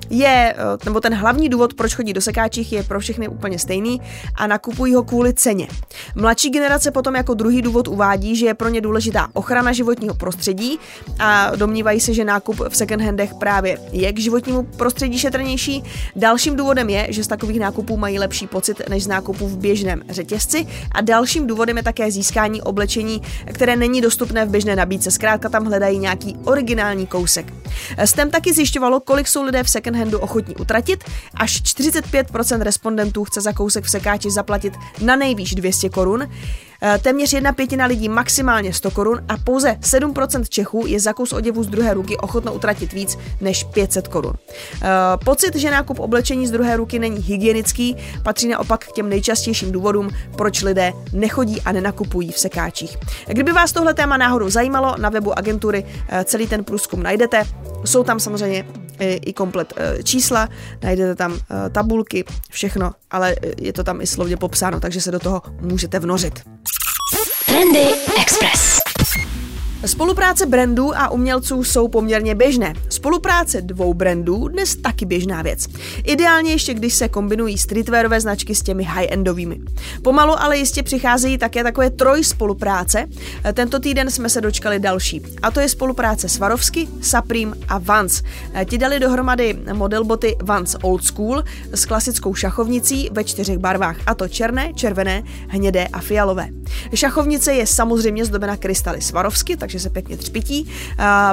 je, 0.09 0.55
eh, 0.57 0.85
nebo 0.85 0.99
ten 0.99 1.13
hlavní 1.13 1.49
důvod, 1.49 1.73
proč 1.73 1.95
chodí 1.95 2.13
do 2.13 2.21
sekáčích, 2.21 2.73
je 2.73 2.83
pro 2.83 2.99
všechny 2.99 3.27
úplně 3.27 3.59
stejný 3.59 4.01
a 4.35 4.47
nakupují 4.47 4.93
ho 4.93 5.03
kvůli 5.03 5.33
ceně. 5.33 5.67
Mladší 6.15 6.49
generace 6.49 6.91
potom 6.91 7.15
jako 7.15 7.33
druhý 7.33 7.61
důvod 7.61 7.87
uvádí, 7.87 8.35
že 8.35 8.45
je 8.45 8.53
pro 8.53 8.69
ně 8.69 8.81
důležitá 8.81 9.27
ochrana 9.33 9.71
životního 9.71 10.15
prostředí 10.15 10.79
a 11.19 11.55
domnívají 11.55 11.99
se, 11.99 12.13
že 12.13 12.25
nákup 12.25 12.55
v 12.55 12.73
second-handech 12.73 13.33
právě 13.33 13.77
je 13.91 14.13
k 14.13 14.19
životnímu 14.19 14.63
prostředí 14.63 15.19
šetrnější. 15.19 15.83
Dalším 16.15 16.55
důvodem 16.55 16.89
je, 16.89 17.07
že 17.09 17.23
z 17.23 17.27
takových 17.27 17.59
nákupů 17.59 17.97
mají 17.97 18.19
lepší 18.19 18.47
pocit 18.47 18.81
než 18.89 19.03
z 19.03 19.07
nákupů 19.07 19.47
v 19.47 19.57
běžném 19.57 20.03
řetězci 20.09 20.67
a 20.91 21.01
dalším 21.01 21.47
důvodem 21.47 21.77
je 21.77 21.83
také 21.83 22.11
získání 22.13 22.61
oblečení, 22.61 23.21
které 23.53 23.75
není 23.75 24.01
dostupné 24.01 24.45
v 24.45 24.49
běžné 24.49 24.75
nabídce. 24.75 25.11
Zkrátka 25.11 25.49
tam 25.49 25.65
hledají 25.65 25.99
nějaký 25.99 26.37
originální 26.43 27.07
kousek. 27.07 27.53
STEM 28.05 28.29
taky 28.31 28.53
zjišťovalo, 28.53 28.99
kolik 28.99 29.27
jsou 29.27 29.43
lidé 29.43 29.63
v 29.63 29.69
second 29.69 29.97
handu 29.97 30.19
ochotní 30.19 30.55
utratit. 30.55 31.03
Až 31.35 31.61
45% 31.61 32.61
respondentů 32.61 33.23
chce 33.23 33.41
za 33.41 33.53
kousek 33.53 33.85
v 33.85 33.89
sekáči 33.89 34.31
zaplatit 34.31 34.73
na 35.01 35.15
nejvýš 35.15 35.55
200 35.55 35.89
korun. 35.89 36.27
Eh, 36.85 36.97
téměř 36.97 37.33
jedna 37.33 37.53
pětina 37.53 37.85
lidí 37.85 38.09
maximálně 38.09 38.73
100 38.73 38.91
korun 38.91 39.19
a 39.29 39.37
pouze 39.37 39.77
7% 39.81 40.49
Čechů 40.49 40.83
je 40.87 40.99
za 40.99 41.13
kus 41.13 41.33
oděvu 41.33 41.63
z 41.63 41.67
druhé 41.67 41.93
ruky 41.93 42.17
ochotno 42.17 42.53
utratit 42.53 42.93
víc 42.93 43.17
než 43.41 43.63
500 43.63 44.07
korun. 44.07 44.33
Eh, 44.81 44.87
pocit, 45.25 45.55
že 45.55 45.71
nákup 45.71 45.99
oblečení 45.99 46.47
z 46.47 46.51
druhé 46.51 46.77
ruky 46.77 46.99
není 46.99 47.21
hygienický, 47.21 47.97
patří 48.23 48.47
naopak 48.47 48.85
k 48.85 48.91
těm 48.91 49.09
nejčastějším 49.09 49.71
důvodům, 49.71 50.09
proč 50.37 50.61
lidé 50.61 50.93
nechodí 51.13 51.61
a 51.61 51.71
nenakupují 51.71 52.31
v 52.31 52.39
sekáčích. 52.39 52.97
Kdyby 53.27 53.51
vás 53.51 53.71
tohle 53.71 53.93
téma 53.93 54.17
náhodou 54.17 54.49
zajímalo, 54.49 54.95
na 54.97 55.09
webu 55.09 55.37
agentury 55.37 55.85
eh, 56.09 56.23
celý 56.23 56.47
ten 56.47 56.63
průzkum 56.63 57.03
najdete. 57.03 57.43
Jsou 57.85 58.03
tam 58.03 58.19
samozřejmě 58.19 58.82
i 59.03 59.33
komplet 59.33 59.73
čísla, 60.03 60.49
najdete 60.83 61.15
tam 61.15 61.39
tabulky, 61.71 62.25
všechno, 62.49 62.91
ale 63.11 63.35
je 63.57 63.73
to 63.73 63.83
tam 63.83 64.01
i 64.01 64.07
slovně 64.07 64.37
popsáno, 64.37 64.79
takže 64.79 65.01
se 65.01 65.11
do 65.11 65.19
toho 65.19 65.41
můžete 65.61 65.99
vnořit. 65.99 66.39
Trendy 67.45 67.87
Express. 68.21 68.82
Spolupráce 69.85 70.45
brandů 70.45 70.97
a 70.97 71.09
umělců 71.09 71.63
jsou 71.63 71.87
poměrně 71.87 72.35
běžné. 72.35 72.73
Spolupráce 72.89 73.61
dvou 73.61 73.93
brandů 73.93 74.47
dnes 74.47 74.75
taky 74.75 75.05
běžná 75.05 75.41
věc. 75.41 75.67
Ideálně 76.03 76.51
ještě, 76.51 76.73
když 76.73 76.93
se 76.93 77.09
kombinují 77.09 77.57
streetwearové 77.57 78.21
značky 78.21 78.55
s 78.55 78.61
těmi 78.61 78.83
high-endovými. 78.83 79.61
Pomalu 80.01 80.33
ale 80.41 80.57
jistě 80.57 80.83
přicházejí 80.83 81.37
také 81.37 81.63
takové 81.63 81.89
troj 81.89 82.23
spolupráce. 82.23 83.05
Tento 83.53 83.79
týden 83.79 84.11
jsme 84.11 84.29
se 84.29 84.41
dočkali 84.41 84.79
další. 84.79 85.21
A 85.41 85.51
to 85.51 85.59
je 85.59 85.69
spolupráce 85.69 86.29
Swarovski, 86.29 86.87
Supreme 87.01 87.53
a 87.67 87.77
Vans. 87.77 88.21
Ti 88.65 88.77
dali 88.77 88.99
dohromady 88.99 89.59
modelboty 89.73 90.35
Vans 90.43 90.75
Old 90.81 91.03
School 91.03 91.43
s 91.73 91.85
klasickou 91.85 92.33
šachovnicí 92.33 93.09
ve 93.11 93.23
čtyřech 93.23 93.57
barvách, 93.57 93.97
a 94.05 94.15
to 94.15 94.27
černé, 94.27 94.73
červené, 94.73 95.23
hnědé 95.47 95.87
a 95.87 95.99
fialové. 95.99 96.47
Šachovnice 96.93 97.53
je 97.53 97.67
samozřejmě 97.67 98.25
zdobena 98.25 98.57
krystaly 98.57 99.01
Swarovski, 99.01 99.57
takže 99.57 99.72
se 99.79 99.89
pěkně 99.89 100.17
třpití. 100.17 100.67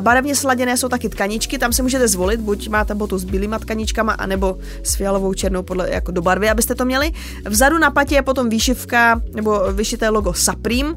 Barevně 0.00 0.36
sladěné 0.36 0.76
jsou 0.76 0.88
taky 0.88 1.08
tkaničky, 1.08 1.58
tam 1.58 1.72
si 1.72 1.82
můžete 1.82 2.08
zvolit, 2.08 2.40
buď 2.40 2.68
máte 2.68 2.94
botu 2.94 3.18
s 3.18 3.24
bílýma 3.24 3.58
tkaničkama, 3.58 4.12
anebo 4.12 4.58
s 4.82 4.94
fialovou 4.94 5.34
černou 5.34 5.62
podle 5.62 5.90
jako 5.90 6.12
do 6.12 6.22
barvy, 6.22 6.50
abyste 6.50 6.74
to 6.74 6.84
měli. 6.84 7.12
Vzadu 7.48 7.78
na 7.78 7.90
patě 7.90 8.14
je 8.14 8.22
potom 8.22 8.48
výšivka 8.48 9.20
nebo 9.34 9.60
vyšité 9.72 10.08
logo 10.08 10.32
Supreme. 10.34 10.94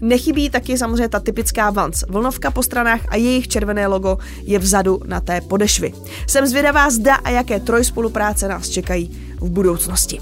Nechybí 0.00 0.50
taky 0.50 0.78
samozřejmě 0.78 1.08
ta 1.08 1.20
typická 1.20 1.70
Vans 1.70 2.04
vlnovka 2.08 2.50
po 2.50 2.62
stranách 2.62 3.00
a 3.08 3.16
jejich 3.16 3.48
červené 3.48 3.86
logo 3.86 4.18
je 4.42 4.58
vzadu 4.58 5.00
na 5.06 5.20
té 5.20 5.40
podešvy. 5.40 5.92
Jsem 6.26 6.46
zvědavá, 6.46 6.90
zda 6.90 7.14
a 7.14 7.30
jaké 7.30 7.60
troj 7.60 7.84
spolupráce 7.84 8.48
nás 8.48 8.68
čekají 8.68 9.34
v 9.40 9.50
budoucnosti. 9.50 10.20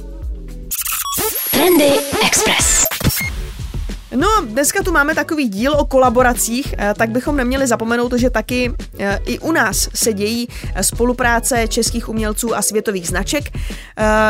Trendy 1.51 1.91
Express. 2.27 2.84
No, 4.17 4.29
dneska 4.45 4.83
tu 4.83 4.93
máme 4.93 5.15
takový 5.15 5.49
díl 5.49 5.73
o 5.73 5.85
kolaboracích, 5.85 6.75
eh, 6.79 6.95
tak 6.99 7.11
bychom 7.11 7.37
neměli 7.37 7.67
zapomenout, 7.67 8.13
že 8.13 8.31
taky 8.31 8.73
eh, 8.99 9.21
i 9.27 9.39
u 9.39 9.53
nás 9.53 9.89
se 9.95 10.13
dějí 10.13 10.49
eh, 10.75 10.83
spolupráce 10.83 11.69
českých 11.69 12.09
umělců 12.09 12.57
a 12.57 12.63
světových 12.63 13.09
značek. 13.09 13.45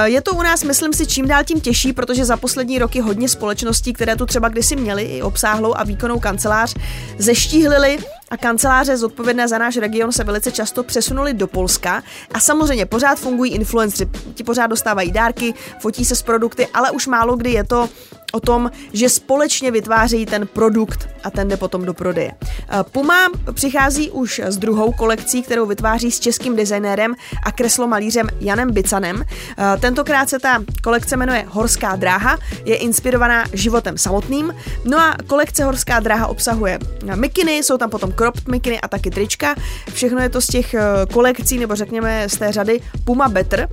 Je 0.05 0.21
to 0.21 0.33
u 0.33 0.43
nás, 0.43 0.65
myslím 0.65 0.93
si, 0.93 1.07
čím 1.07 1.29
dál 1.29 1.45
tím 1.45 1.61
těžší, 1.61 1.93
protože 1.93 2.25
za 2.25 2.37
poslední 2.37 2.79
roky 2.79 3.01
hodně 3.01 3.29
společností, 3.29 3.93
které 3.93 4.17
tu 4.17 4.27
třeba 4.27 4.49
kdysi 4.49 4.77
měly 4.77 5.03
i 5.03 5.23
obsáhlou 5.23 5.75
a 5.77 5.85
výkonnou 5.85 6.19
kancelář, 6.19 6.75
zeštíhlili 7.19 7.99
a 8.31 8.37
kanceláře 8.37 8.97
zodpovědné 8.97 9.49
za 9.49 9.59
náš 9.59 9.77
region 9.77 10.13
se 10.13 10.25
velice 10.25 10.53
často 10.53 10.83
přesunuli 10.83 11.35
do 11.35 11.47
Polska 11.47 12.03
a 12.35 12.41
samozřejmě 12.41 12.87
pořád 12.87 13.19
fungují 13.19 13.53
influenceri, 13.53 14.11
ti 14.35 14.45
pořád 14.45 14.67
dostávají 14.67 15.13
dárky, 15.13 15.55
fotí 15.81 16.05
se 16.05 16.17
s 16.17 16.23
produkty, 16.23 16.67
ale 16.67 16.91
už 16.91 17.07
málo 17.07 17.37
kdy 17.37 17.53
je 17.53 17.65
to 17.65 17.89
o 18.35 18.41
tom, 18.41 18.71
že 18.93 19.09
společně 19.09 19.71
vytvářejí 19.71 20.27
ten 20.27 20.47
produkt 20.47 21.09
a 21.25 21.31
ten 21.31 21.49
jde 21.49 21.57
potom 21.57 21.85
do 21.85 21.95
prodeje. 21.95 22.33
Eh, 22.33 22.83
Puma 22.93 23.29
přichází 23.53 24.11
už 24.11 24.39
s 24.39 24.57
druhou 24.57 24.93
kolekcí, 24.93 25.43
kterou 25.43 25.67
vytváří 25.67 26.11
s 26.11 26.21
českým 26.21 26.57
designérem 26.57 27.15
a 27.45 27.53
kreslomalířem 27.53 28.27
Janem 28.41 28.73
Bicanem. 28.73 29.25
Eh, 29.25 29.79
tentokrát 29.81 30.29
se 30.29 30.39
ta 30.39 30.63
kolekce 30.83 31.17
jmenuje 31.17 31.45
Horská 31.49 31.97
dráha, 31.97 32.39
je 32.65 32.77
inspirovaná 32.77 33.45
životem 33.53 33.99
samotným. 33.99 34.55
No 34.85 34.99
a 34.99 35.17
kolekce 35.27 35.65
Horská 35.65 36.01
dráha 36.01 36.27
obsahuje 36.27 36.79
mikiny, 37.15 37.57
jsou 37.57 37.79
tam 37.79 37.91
potom 37.91 38.13
cropped 38.13 38.49
mikiny 38.49 38.81
a 38.81 38.89
taky 38.89 39.11
trička. 39.11 39.55
Všechno 39.93 40.21
je 40.21 40.29
to 40.29 40.41
z 40.41 40.47
těch 40.47 40.75
eh, 40.75 40.83
kolekcí, 41.13 41.59
nebo 41.59 41.75
řekněme 41.75 42.29
z 42.29 42.37
té 42.37 42.53
řady 42.53 42.81
Puma 43.05 43.29
Better 43.29 43.69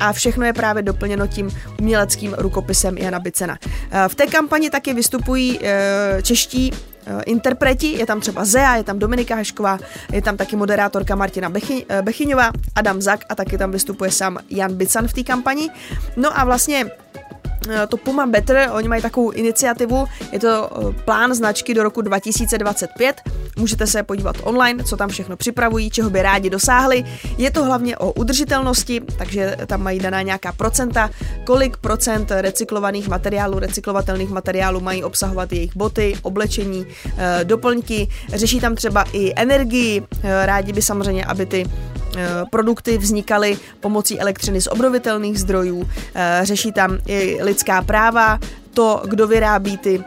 a 0.00 0.12
všechno 0.12 0.44
je 0.44 0.52
právě 0.52 0.82
doplněno 0.82 1.26
tím 1.26 1.50
uměleckým 1.80 2.34
rukopisem 2.38 2.98
Jana 2.98 3.18
Bicena. 3.18 3.58
Eh, 4.02 4.08
v 4.08 4.14
té 4.14 4.26
kampani 4.26 4.70
taky 4.70 4.94
vystupují 4.94 5.58
eh, 5.62 6.22
čeští 6.22 6.72
eh, 6.72 7.22
interpreti, 7.22 7.86
je 7.86 8.06
tam 8.06 8.20
třeba 8.20 8.44
Zea, 8.44 8.76
je 8.76 8.84
tam 8.84 8.98
Dominika 8.98 9.34
Hešková, 9.34 9.78
je 10.12 10.22
tam 10.22 10.36
taky 10.36 10.56
moderátorka 10.56 11.14
Martina 11.14 11.48
Bechy, 11.48 11.86
Bechyňová, 12.02 12.50
Adam 12.74 13.02
Zak 13.02 13.24
a 13.28 13.34
taky 13.34 13.58
tam 13.58 13.70
vystupuje 13.70 14.10
sám 14.10 14.38
Jan 14.50 14.74
Bican 14.74 15.08
v 15.08 15.12
té 15.12 15.22
kampani. 15.22 15.70
No 16.16 16.38
a 16.38 16.44
vlastně 16.44 16.86
Eh, 17.14 17.31
to 17.88 17.96
Puma 17.96 18.26
Better, 18.26 18.70
oni 18.72 18.88
mají 18.88 19.02
takovou 19.02 19.30
iniciativu, 19.30 20.06
je 20.32 20.38
to 20.38 20.48
eh, 20.48 21.02
plán 21.04 21.34
značky 21.34 21.74
do 21.74 21.82
roku 21.82 22.02
2025, 22.02 23.20
můžete 23.56 23.86
se 23.86 24.02
podívat 24.02 24.36
online, 24.42 24.84
co 24.84 24.96
tam 24.96 25.08
všechno 25.08 25.36
připravují, 25.36 25.90
čeho 25.90 26.10
by 26.10 26.22
rádi 26.22 26.50
dosáhli. 26.50 27.04
Je 27.38 27.50
to 27.50 27.64
hlavně 27.64 27.96
o 27.96 28.12
udržitelnosti, 28.12 29.00
takže 29.18 29.56
tam 29.66 29.82
mají 29.82 29.98
daná 29.98 30.22
nějaká 30.22 30.52
procenta, 30.52 31.10
kolik 31.44 31.76
procent 31.76 32.30
recyklovaných 32.30 33.08
materiálů, 33.08 33.58
recyklovatelných 33.58 34.30
materiálů 34.30 34.80
mají 34.80 35.04
obsahovat 35.04 35.52
jejich 35.52 35.76
boty, 35.76 36.14
oblečení, 36.22 36.86
eh, 37.18 37.44
doplňky, 37.44 38.08
řeší 38.34 38.60
tam 38.60 38.74
třeba 38.74 39.04
i 39.12 39.32
energii, 39.36 40.02
rádi 40.44 40.72
by 40.72 40.82
samozřejmě, 40.82 41.24
aby 41.24 41.46
ty 41.46 41.66
Eh, 41.66 42.01
produkty 42.50 42.98
vznikaly 42.98 43.58
pomocí 43.80 44.20
elektřiny 44.20 44.60
z 44.60 44.66
obnovitelných 44.66 45.40
zdrojů, 45.40 45.88
eh, 46.14 46.40
řeší 46.42 46.72
tam 46.72 46.98
i 47.06 47.38
lidská 47.42 47.82
práva, 47.82 48.38
to, 48.74 49.02
kdo 49.06 49.26
vyrábí 49.26 49.76
ty 49.78 50.04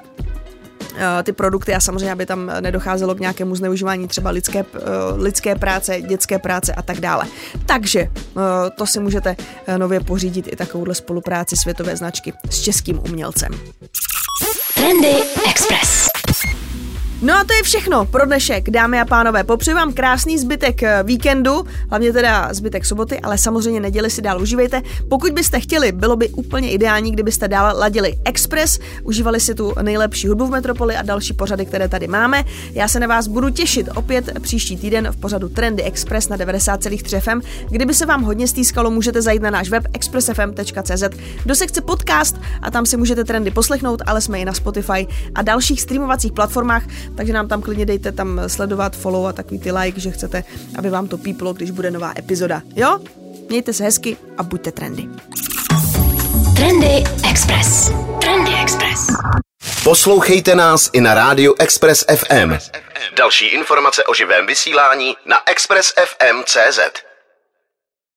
eh, 0.98 1.24
ty 1.24 1.34
produkty 1.34 1.74
a 1.74 1.80
samozřejmě, 1.80 2.12
aby 2.12 2.26
tam 2.26 2.52
nedocházelo 2.60 3.15
k 3.15 3.20
nějakému 3.20 3.56
zneužívání 3.56 4.08
třeba 4.08 4.30
lidské, 4.30 4.60
eh, 4.60 4.80
lidské 5.15 5.56
práce, 5.56 6.02
dětské 6.02 6.39
práce 6.39 6.74
a 6.74 6.82
tak 6.82 7.00
dále. 7.00 7.26
Takže 7.65 8.00
eh, 8.00 8.12
to 8.78 8.86
si 8.86 9.00
můžete 9.00 9.36
nově 9.78 10.00
pořídit 10.00 10.48
i 10.48 10.56
takovouhle 10.56 10.96
spolupráci 10.96 11.58
světové 11.58 11.98
značky 11.98 12.34
s 12.50 12.62
českým 12.62 13.00
umělcem. 13.00 13.52
Trendy 14.76 15.15
Express. 15.50 16.08
No 17.21 17.34
a 17.34 17.43
to 17.43 17.54
je 17.54 17.63
všechno 17.63 18.06
pro 18.06 18.25
dnešek, 18.25 18.69
dámy 18.69 18.99
a 18.99 19.06
pánové. 19.06 19.43
Popřeju 19.43 19.78
vám 19.78 19.93
krásný 19.93 20.38
zbytek 20.38 20.84
eh, 20.84 21.04
víkendu, 21.04 21.65
hlavně 21.89 22.13
teda 22.13 22.54
zbytek 22.54 22.86
soboty, 22.86 23.19
ale 23.19 23.38
samozřejmě 23.38 23.80
neděli 23.80 24.10
si 24.10 24.21
dál 24.21 24.41
užívejte. 24.41 24.82
Pokud 25.10 25.32
byste 25.32 25.60
chtěli, 25.60 25.91
bylo 25.91 26.15
by 26.15 26.30
úplně 26.30 26.71
ideální, 26.71 27.12
kdybyste 27.12 27.47
dál 27.47 27.78
ladili 27.78 28.17
Express, 28.25 28.80
užívali 29.04 29.39
si 29.39 29.56
tu 29.56 29.73
nejlepší 29.82 30.28
hudbu 30.28 30.47
v 30.47 30.49
Metropoli 30.49 30.95
a 30.95 31.01
další 31.01 31.34
pořady, 31.34 31.65
které 31.65 31.88
tady 31.88 32.08
máme. 32.08 32.43
Já 32.71 32.88
se 32.88 32.99
na 32.99 33.08
vás 33.08 33.28
budu 33.28 33.49
těšit 33.49 33.89
opět 33.95 34.39
příští 34.39 34.78
týden 34.78 35.08
v 35.12 35.17
pořadu 35.17 35.49
Trendy 35.49 35.84
Express 35.84 36.30
na 36.30 36.38
90,3 36.38 37.19
FM. 37.19 37.47
Kdyby 37.69 37.93
se 37.93 38.06
vám 38.06 38.23
hodně 38.23 38.47
stýskalo, 38.47 38.91
můžete 38.91 39.21
zajít 39.21 39.41
na 39.41 39.49
náš 39.49 39.69
web 39.69 39.88
expressfm.cz 39.93 41.04
do 41.45 41.56
sekce 41.56 41.82
podcast 41.82 42.36
a 42.62 42.71
tam 42.71 42.86
si 42.86 42.97
můžete 42.97 43.23
trendy 43.23 43.51
poslechnout, 43.51 44.01
ale 44.06 44.21
jsme 44.21 44.39
i 44.39 44.45
na 44.45 44.54
Spotify 44.54 45.08
a 45.36 45.41
dalších 45.41 45.82
streamovacích 45.82 46.32
platformách 46.32 46.84
takže 47.18 47.34
nám 47.34 47.48
tam 47.48 47.62
klidně 47.62 47.86
dejte 47.86 48.12
tam 48.12 48.41
sledovat, 48.48 48.96
follow 48.96 49.28
a 49.28 49.34
takový 49.34 49.60
ty 49.60 49.72
like, 49.72 50.00
že 50.00 50.12
chcete, 50.12 50.44
aby 50.78 50.89
vám 50.89 51.08
to 51.08 51.18
píplo, 51.18 51.54
když 51.54 51.72
bude 51.72 51.91
nová 51.91 52.13
epizoda. 52.18 52.62
Jo? 52.76 53.00
Mějte 53.50 53.74
se 53.74 53.84
hezky 53.84 54.18
a 54.38 54.44
buďte 54.44 54.72
trendy. 54.72 55.08
Trendy 56.56 57.04
Express. 57.30 57.91
Trendy 58.22 58.52
Express. 58.62 59.08
Poslouchejte 59.84 60.56
nás 60.56 60.89
i 60.94 61.02
na 61.02 61.13
rádiu 61.13 61.56
Express 61.60 62.06
FM. 62.15 62.54
Další 63.18 63.46
informace 63.46 64.04
o 64.04 64.13
živém 64.13 64.48
vysílání 64.48 65.15
na 65.26 65.38
expressfm.cz. 65.46 66.80